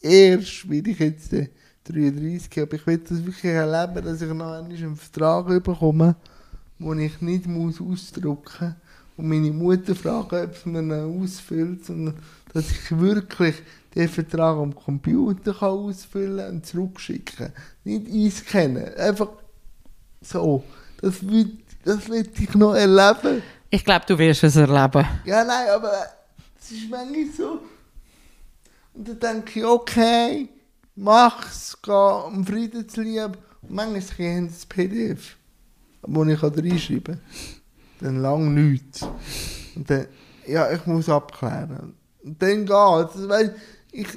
[0.01, 1.49] erst, wie ich jetzt äh,
[1.85, 6.17] 33 aber ich will das wirklich erleben, dass ich noch einmal einen Vertrag bekomme,
[6.79, 8.75] den ich nicht muss ausdrucken muss.
[9.17, 12.17] Und meine Mutter fragt, ob sie mir ihn ausfüllt, sondern
[12.53, 13.55] dass ich wirklich
[13.95, 17.53] den Vertrag am Computer kann ausfüllen und zurückschicken
[17.85, 19.29] Nicht einscannen, einfach
[20.21, 20.65] so.
[21.01, 23.43] Das will, das will ich noch erleben.
[23.75, 25.05] Ich glaube, du wirst es erleben.
[25.25, 25.91] Ja, nein, aber
[26.61, 27.59] es ist manchmal so.
[28.95, 30.49] Und dann denke ich, okay,
[30.95, 33.37] mach's, geh am Friedenslieb.
[33.63, 35.37] Und manchmal haben sie das PDF,
[36.03, 37.21] wo ich reinschreiben kann.
[37.99, 39.03] Dann lang nichts.
[39.75, 40.07] Und dann,
[40.47, 41.95] ja, ich muss abklären.
[42.23, 43.29] Und dann geht's.
[43.29, 43.53] Weißt,
[43.91, 44.09] ich,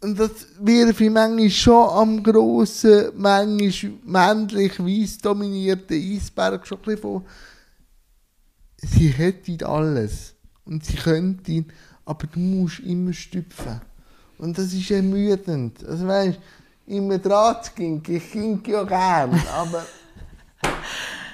[0.00, 6.82] und das wirf ich manchmal schon am grossen, manchmal männlich weiß dominierten Eisberg schon ein
[6.82, 7.24] bisschen vor
[8.86, 10.34] sie hätten alles
[10.64, 11.66] und sie könnten,
[12.04, 13.80] aber du musst immer stüpfen.
[14.38, 15.84] Und das ist ermüdend.
[15.86, 16.38] Also weißt,
[16.86, 19.84] immer dran zu gehen, ich ging ja gern, aber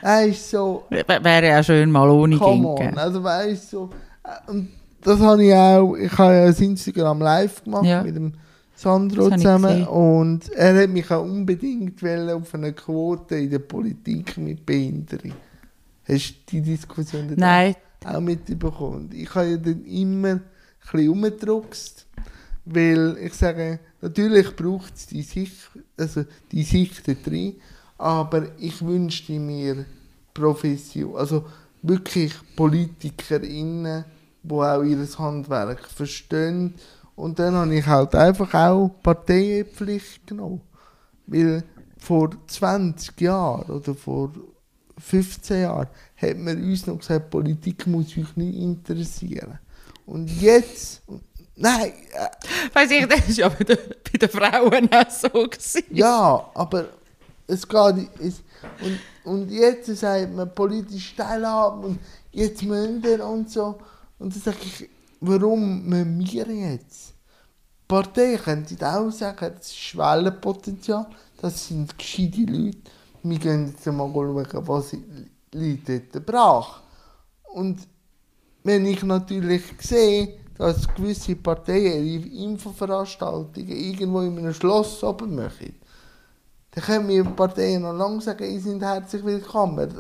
[0.03, 2.99] er ist so, Wäre ja schön mal ohne Ginken.
[2.99, 3.91] also weißt so,
[4.25, 4.69] äh, und
[5.03, 8.03] das habe ich auch, ich habe ja das Instagram live gemacht Ja.
[8.03, 8.33] mit dem
[8.75, 14.65] Sandro zusammen und er hat mich auch unbedingt auf eine Quote in der Politik mit
[14.67, 15.33] Behinderung.
[16.09, 19.11] Hast du die Diskussion dort Nein, auch mitbekommen.
[19.13, 20.43] Ich habe ja dann immer ein
[20.91, 21.11] bisschen
[22.65, 27.57] weil ich sage, natürlich braucht es die Sicht, also die Sicht da drin,
[27.99, 29.85] aber ich wünschte mir
[30.35, 31.45] Profession, also
[31.83, 34.05] wirklich PolitikerInnen,
[34.43, 36.75] die auch ihr Handwerk verstehen.
[37.15, 40.63] Und dann habe ich halt einfach auch Parteienpflicht genommen.
[41.27, 41.63] Weil
[41.99, 44.33] vor 20 Jahren oder vor
[45.03, 49.59] 15 Jahren hat man uns noch gesagt, Politik muss euch nicht interessieren.
[50.07, 51.03] Und jetzt,
[51.57, 55.85] nein, äh, weiß ich, das ist ja bei den, bei den Frauen auch so gewesen.
[55.91, 56.87] ja, aber
[57.47, 58.43] es geht, es,
[58.81, 61.99] und, und jetzt sagt man politisch teilhaben und
[62.31, 63.79] jetzt müssen wir und so.
[64.19, 64.89] Und dann sage ich,
[65.21, 67.09] warum müssen wir jetzt?
[67.09, 71.07] Die Partei könnte auch sagen, das ist Schwellenpotenzial,
[71.41, 72.79] das sind gescheite Leute.
[73.23, 74.97] Wir gehen jetzt mal schauen, was
[75.53, 76.81] liegt dort brach.
[77.55, 77.87] Und
[78.65, 85.75] wenn ich natürlich sehe, dass gewisse Parteien ihre Infoveranstaltungen irgendwo in einem Schloss oben machen,
[86.71, 89.93] dann können wir Parteien noch lange sagen, ihr seid herzlich willkommen.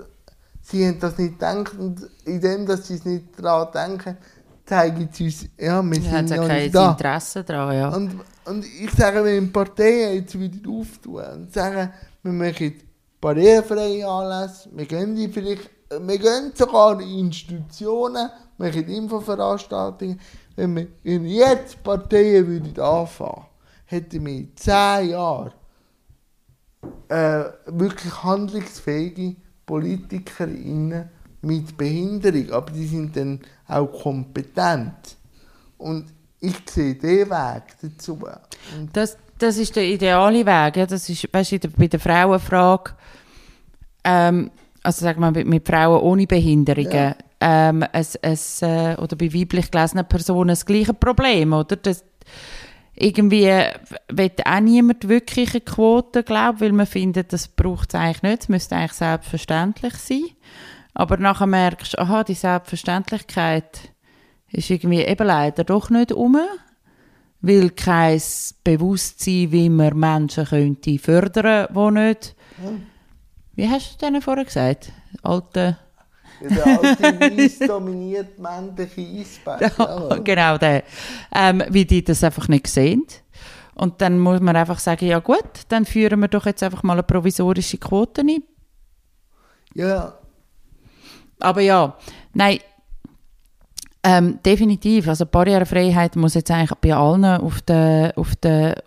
[0.62, 4.16] Sie haben das nicht gedacht und indem dass sie es nicht daran denken,
[4.64, 6.90] zeigen sie uns, ja, wir sind ja kein da.
[6.92, 7.88] Interesse daran, ja.
[7.88, 11.92] Und, und ich sage, wenn Parteien jetzt wieder auftun und sagen,
[12.22, 12.74] wir machen
[13.22, 20.20] barrierefreie Anlässe, wir gehen die vielleicht, wir gehen sogar in Institutionen, machen Infoveranstaltungen.
[20.56, 23.46] Wenn wir wenn jetzt Parteien würden anfangen,
[23.86, 25.52] hätten wir in zehn Jahren
[27.08, 31.08] äh, wirklich handlungsfähige PolitikerInnen
[31.42, 35.16] mit Behinderung, aber die sind dann auch kompetent.
[35.78, 38.18] Und ich sehe den Weg dazu.
[38.92, 40.76] Das, das ist der ideale Weg.
[40.76, 40.86] Ja.
[40.86, 42.92] Das ist, weißt du, bei der Frauenfrage,
[44.04, 44.50] ähm,
[44.82, 47.14] also sagen wir mit, mit Frauen ohne Behinderungen, Ja.
[47.40, 51.76] ähm, es, es, äh, oder bei weiblich gelesenen Personen das gleiche Problem, oder?
[51.76, 52.04] Das,
[52.94, 53.48] irgendwie
[54.10, 58.42] will auch niemand wirklich eine Quote, glaube weil man findet, das braucht es eigentlich nicht,
[58.42, 60.24] es müsste eigentlich selbstverständlich sein.
[60.94, 63.92] Aber nachher merkst du, aha, die Selbstverständlichkeit
[64.50, 66.38] ist irgendwie eben leider doch nicht um,
[67.42, 68.20] weil kein
[68.64, 72.34] Bewusstsein, wie man Menschen könnte fördern, wo nicht,
[73.54, 75.78] wie hast du denn vorher gesagt, alte
[76.40, 79.60] Der alte, weiss dominiert männliche Eisberg.
[79.78, 80.84] Ja, genau der.
[81.34, 83.04] Ähm, wie die das einfach nicht sehen.
[83.74, 86.94] Und dann muss man einfach sagen, ja gut, dann führen wir doch jetzt einfach mal
[86.94, 88.42] eine provisorische Quote ein.
[89.74, 90.18] ja,
[91.40, 91.96] Aber ja,
[92.34, 92.58] nein,
[94.04, 95.08] ähm, definitiv.
[95.08, 98.82] Also Barrierefreiheit muss jetzt eigentlich bei allen auf der, auf der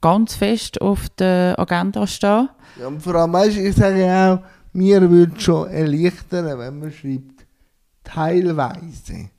[0.00, 2.48] ganz fest auf der Agenda stehen.
[2.78, 4.40] Ja, und vor allem, weißt, ich sage auch,
[4.72, 7.46] mir würde es schon erleichtern, wenn man schreibt,
[8.04, 9.30] teilweise.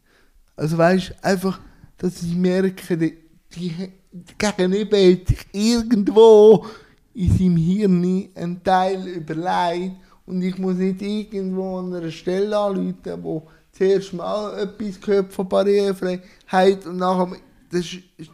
[0.56, 1.60] Also weißt einfach,
[1.98, 3.18] dass ich merke, die,
[3.56, 3.74] die,
[4.12, 6.66] die Gegenüber hat sich irgendwo
[7.14, 9.96] in seinem Hirn einen Teil überlegt
[10.26, 13.48] und ich muss nicht irgendwo an einer Stelle anrufen, wo
[13.82, 17.32] zuerst mal etwas gehört von Barrierefreiheit und nachher
[17.72, 17.82] der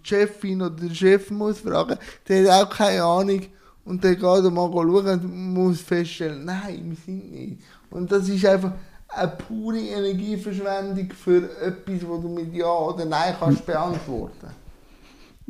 [0.03, 3.41] Chefin oder der Chef muss fragen, der hat auch keine Ahnung
[3.85, 7.61] und der geht mal schauen und muss feststellen, nein, wir sind nicht.
[7.89, 8.73] Und das ist einfach
[9.07, 14.47] eine pure Energieverschwendung für etwas, wo du mit Ja oder Nein kannst beantworten.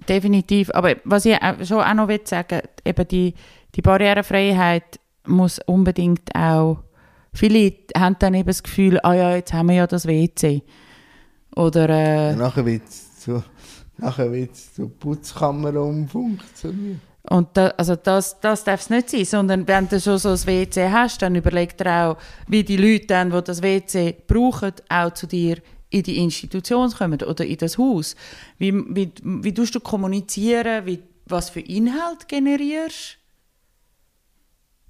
[0.08, 0.70] Definitiv.
[0.76, 3.34] Aber was ich schon auch noch will sagen eben die,
[3.74, 6.84] die Barrierefreiheit muss unbedingt auch.
[7.38, 10.64] Viele haben dann eben das Gefühl, ah ja, jetzt haben wir ja das WC.
[11.56, 13.44] Oder äh, Nachher wird es zu,
[13.98, 17.00] nachher wird's zu Putzkammer umfunktionieren.
[17.30, 20.48] Und da, also das, das darf es nicht sein, sondern wenn du schon so ein
[20.48, 22.18] WC hast, dann überleg dir auch,
[22.48, 25.58] wie die Leute dann, die das WC brauchen, auch zu dir
[25.92, 28.16] in die Institution kommen oder in das Haus.
[28.58, 33.17] Wie, wie, wie tust du kommunizieren, wie, was für Inhalt generierst?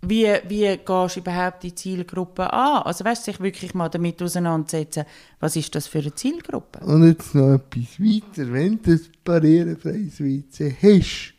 [0.02, 2.84] Wie, wie gehst du überhaupt die Zielgruppe an?
[2.84, 5.06] Also weißt du, sich wirklich mal damit auseinandersetzen,
[5.40, 6.86] was ist das für eine Zielgruppe?
[6.86, 8.54] Und jetzt noch etwas weiter.
[8.54, 11.34] Wenn du ein barrierefreies WC hast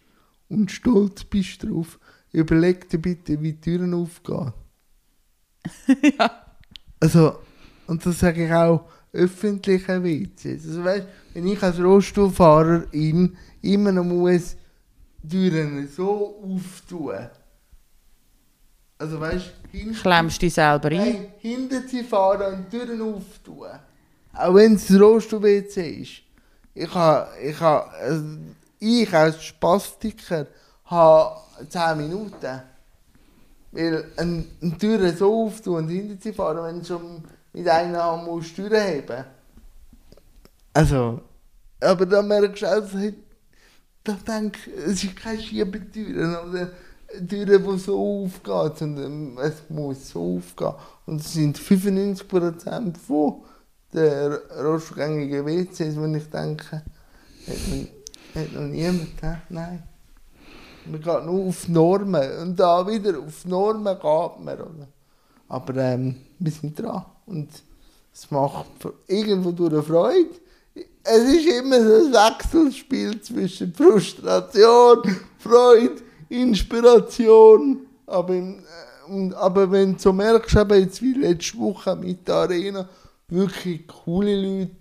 [0.49, 2.01] und stolz bist drauf,
[2.33, 4.53] überleg dir bitte, wie die Türen aufgehen.
[7.01, 7.39] Also,
[7.87, 10.67] und das sage ich auch öffentliche WCs.
[10.67, 14.57] Also weißt, wenn ich als Rollstuhlfahrerin immer noch muss
[15.29, 17.29] Türen so auftun.
[18.99, 20.97] Also weißt du, Klemmst dich selber ein?
[20.97, 23.69] Nein, hinter sie fahren und die Türen auftun.
[24.35, 26.23] Auch wenn es ein Rollstuhl-WC ist.
[26.75, 28.25] Ich habe, ich habe, also
[28.81, 30.47] ich als Spastiker
[30.85, 31.37] habe
[31.69, 32.61] 10 Minuten.
[33.73, 37.23] Weil eine, eine Tür so auftun und hinter sie fahren, wenn du schon
[37.53, 39.25] mit einer Hand musst die Tür heben.
[40.73, 41.21] Also,
[41.81, 43.15] aber da merkst du auch, dass ich-
[44.05, 46.71] da denke es ist keine Schiebetür oder
[47.17, 50.75] eine Tür, die so aufgeht, sondern es muss so aufgehen.
[51.07, 53.43] Und es sind 95% von
[53.93, 56.83] der rostgängigen WCs, wenn ich denke,
[57.47, 57.89] hat, man,
[58.35, 59.09] hat noch niemand,
[59.49, 59.83] nein.
[60.85, 64.61] Man geht nur auf Normen und da wieder auf Normen geht man.
[64.61, 64.89] Oder?
[65.49, 67.49] Aber ähm, wir sind dran und
[68.13, 68.67] es macht
[69.07, 70.31] irgendwo durch eine Freude.
[71.03, 75.03] Es ist immer so ein Wechselspiel zwischen Frustration,
[75.39, 77.87] Freude, Inspiration.
[78.07, 78.55] Aber, äh,
[79.35, 82.89] aber wenn du so merkst, eben jetzt wie letzte Woche mit der Arena,
[83.29, 84.73] wirklich coole Leute,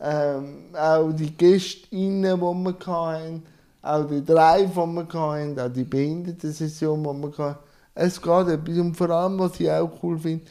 [0.00, 3.42] ähm, auch die Gästinnen, die wir hatten,
[3.82, 7.58] auch die Drive, die wir hatten, auch die Behindertensession, die wir hatten.
[7.94, 10.44] Es geht etwas und vor allem, was ich auch cool finde,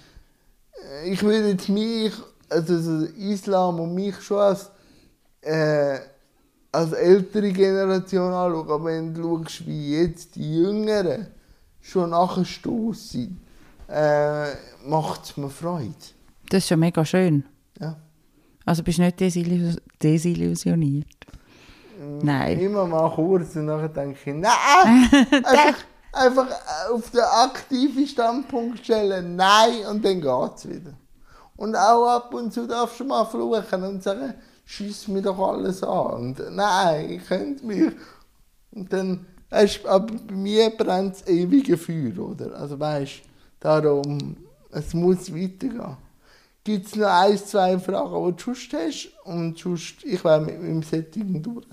[0.92, 2.14] äh, ich würde jetzt mich,
[2.50, 4.72] also so Islam und mich schon als,
[5.42, 5.98] äh,
[6.74, 11.28] als ältere Generation anschauen, aber wenn du schaust, wie jetzt die Jüngeren
[11.82, 13.40] schon nachgestoßen sind,
[13.88, 14.48] äh,
[14.86, 15.94] macht es mir Freude.
[16.50, 17.46] Das ist schon mega schön.
[17.80, 17.96] Ja.
[18.66, 21.08] Also bist du nicht desillu- desillusioniert?
[22.22, 22.60] Nein.
[22.60, 25.10] Immer mal kurz und nachher denke ich, nein!
[25.32, 25.76] einfach,
[26.12, 26.48] einfach
[26.92, 30.94] auf den aktiven Standpunkt stellen, nein, und dann geht es wieder.
[31.56, 34.34] Und auch ab und zu darfst du mal fluchen und sagen,
[34.66, 36.14] schieß mir doch alles an.
[36.14, 37.92] Und nein, ich könnte mich.
[38.72, 42.56] Und dann, weißt, aber bei mir brennt das ewige Feuer, oder?
[42.56, 43.22] Also weißt
[43.60, 44.38] darum,
[44.72, 45.98] es muss weitergehen.
[46.64, 49.12] Gibt es noch ein, zwei Fragen, die du sonst hast?
[49.26, 51.66] Und sonst, ich wäre mit meinem Setting durch.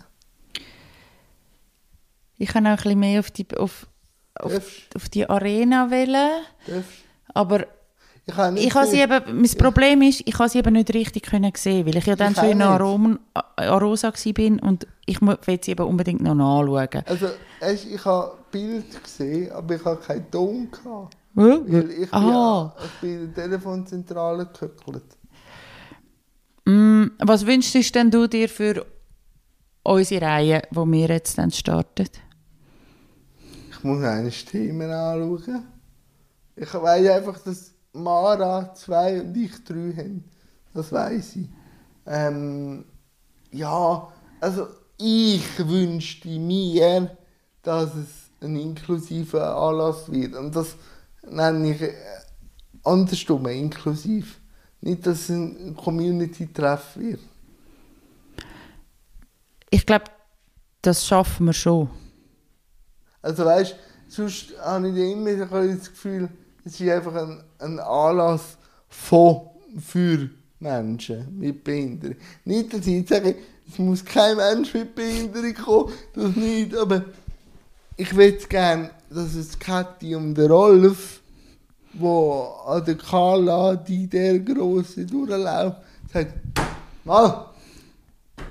[2.38, 3.86] Ich kann auch ein bisschen mehr auf die, auf,
[4.34, 6.42] auf, auf die Arena wählen,
[7.34, 7.66] aber
[8.26, 11.24] Ich habe ich habe sie eben, mein Problem ist, ich habe sie eben nicht richtig
[11.24, 12.62] können sehen, weil ich ja dann Ich schon in.
[12.62, 13.18] Arom,
[13.56, 17.02] Arosa war bin und ich will sie eben unbedingt noch nachschauen.
[17.06, 17.26] Also,
[17.92, 21.16] ich habe Bild gesehen, aber ich habe keinen Ton gehabt.
[21.34, 22.74] Weil ich bin, Ah.
[22.84, 25.04] ich bin in der Telefonzentrale gehöckelt.
[26.66, 28.84] Mm, was wünschst denn du dir für
[29.82, 32.08] unsere Reihe, wo wir jetzt dann starten?
[33.70, 35.66] Ich muss eine Themen anschauen.
[36.56, 40.24] Ich weiß einfach, dass Mara zwei und ich drei haben.
[40.72, 41.48] Das weiß ich.
[42.06, 42.84] Ähm,
[43.52, 44.08] ja,
[44.40, 47.16] also ich wünschte mir,
[47.62, 50.34] dass es ein inklusiver Anlass wird.
[50.34, 50.76] Und das
[51.22, 51.94] nenne ich äh,
[52.84, 54.40] andersrum, inklusiv.
[54.80, 57.20] Nicht, dass es ein Community-Treff wird.
[59.68, 60.06] Ich glaube,
[60.82, 61.90] das schaffen wir schon.
[63.22, 63.76] Also weißt du,
[64.08, 66.30] sonst habe ich immer das Gefühl,
[66.64, 68.56] es ist einfach ein, ein Anlass
[68.88, 72.16] von, für Menschen mit Behinderung.
[72.44, 73.36] Nicht, dass ich sage,
[73.68, 77.04] es muss kein Mensch mit Behinderung kommen, das nicht, aber
[77.96, 81.20] ich würde gerne, dass es Kathi und der Rolf,
[81.94, 85.76] wo an der Kala, die der Grosse durchläuft,
[86.12, 86.34] sagt,
[87.04, 87.50] mal,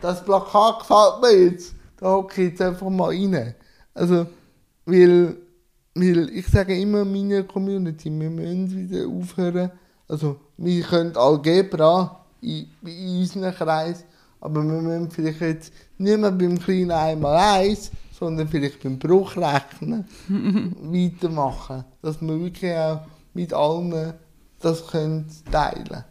[0.02, 3.56] das Plakat gefällt mir jetzt, da hocke ich jetzt einfach mal rein.
[3.94, 4.28] Also,
[4.86, 5.36] weil,
[6.00, 9.72] weil ich sage immer meiner Community, wir müssen wieder aufhören.
[10.08, 14.06] Also, wir können Algebra in, in unserem Kreis,
[14.42, 20.06] aber wir müssen vielleicht jetzt nicht mehr beim kleinen einmal eins, sondern vielleicht beim Bruchrechnen
[20.82, 21.86] weitermachen.
[22.02, 23.02] Dass wir wirklich auch
[23.34, 24.14] mit allen
[24.60, 26.04] das können teilen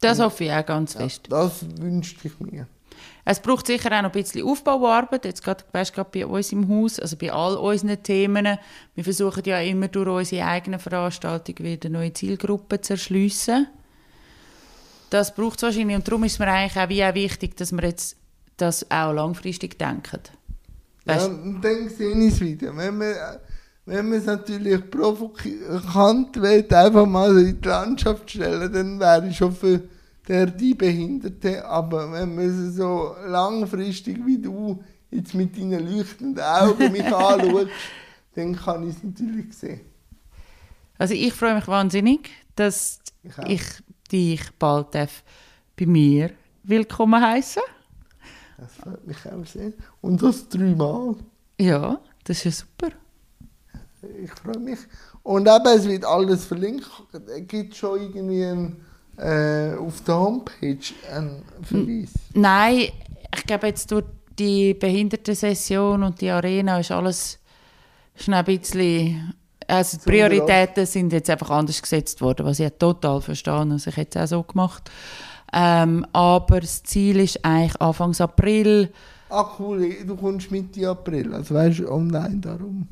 [0.00, 1.26] Das hoffe ich auch ganz fest.
[1.28, 2.66] Das wünschte ich mir.
[3.28, 6.68] Es braucht sicher auch noch ein bisschen Aufbauarbeit, jetzt gerade, weißt, gerade bei uns im
[6.68, 8.56] Haus, also bei all unseren Themen.
[8.94, 13.66] Wir versuchen ja immer durch unsere eigenen Veranstaltungen wieder neue Zielgruppen zu erschliessen.
[15.10, 17.82] Das braucht es wahrscheinlich und darum ist mir eigentlich auch, wie auch wichtig, dass wir
[17.82, 18.16] jetzt
[18.58, 20.20] das auch langfristig denken.
[21.04, 22.76] Weißt, Ja, dann sehe ich es wieder.
[22.76, 23.12] Wenn man,
[23.86, 29.36] wenn man es natürlich provokant will, einfach mal in die Landschaft stellen, dann wäre ich
[29.36, 29.82] schon für
[30.26, 31.64] der die Behinderte.
[31.64, 37.68] Aber wenn man so langfristig wie du jetzt mit deinen leuchtenden Augen mich anschaut,
[38.34, 39.80] dann kann ich es natürlich sehen.
[40.98, 43.62] Also ich freue mich wahnsinnig, dass Ich ich
[44.10, 45.22] dich bald darf
[45.78, 46.30] bei mir
[46.62, 47.62] willkommen heißen.
[48.56, 49.72] Das freut mich auch sehr.
[50.00, 51.16] Und das dreimal.
[51.60, 52.96] Ja, das ist ja super.
[54.22, 54.78] Ich freue mich.
[55.22, 56.88] Und eben, es wird alles verlinkt.
[57.12, 58.85] Es gibt schon irgendwie ein,
[59.18, 60.78] äh, auf der Homepage
[61.12, 62.12] einen Verweis.
[62.34, 62.88] Nein,
[63.34, 64.04] ich glaube jetzt durch
[64.38, 67.38] die Behindertensession und die Arena ist alles
[68.26, 69.34] noch ein bisschen...
[69.68, 73.52] Also die Prioritäten sind jetzt einfach anders gesetzt worden, was ich total verstehe.
[73.52, 74.90] Also ich hätte es auch so gemacht.
[75.52, 78.92] Ähm, aber das Ziel ist eigentlich Anfang April.
[79.28, 81.34] Ah, cool, du kommst Mitte April.
[81.34, 82.86] Also weißt du, online darum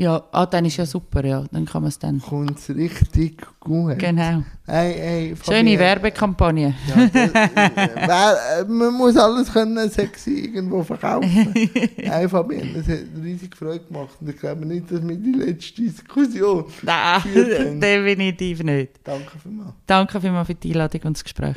[0.00, 1.44] Ja, ah, dann ist ja super, ja.
[1.52, 2.22] Dann kann man es dann...
[2.22, 3.98] kommt es richtig gut.
[3.98, 4.42] Genau.
[4.66, 6.74] Hey, hey, Schöne Werbekampagne.
[6.88, 11.52] Ja, das, äh, wer, äh, man muss alles können sexy irgendwo verkaufen.
[12.02, 14.16] Nein, Fabienne, das hat riesig Freude gemacht.
[14.18, 16.64] Und ich glaube nicht, dass wir die letzte Diskussion.
[16.80, 18.92] Nein, definitiv nicht.
[19.04, 19.74] Danke vielmals.
[19.84, 21.56] Danke vielmals für die Einladung und das Gespräch.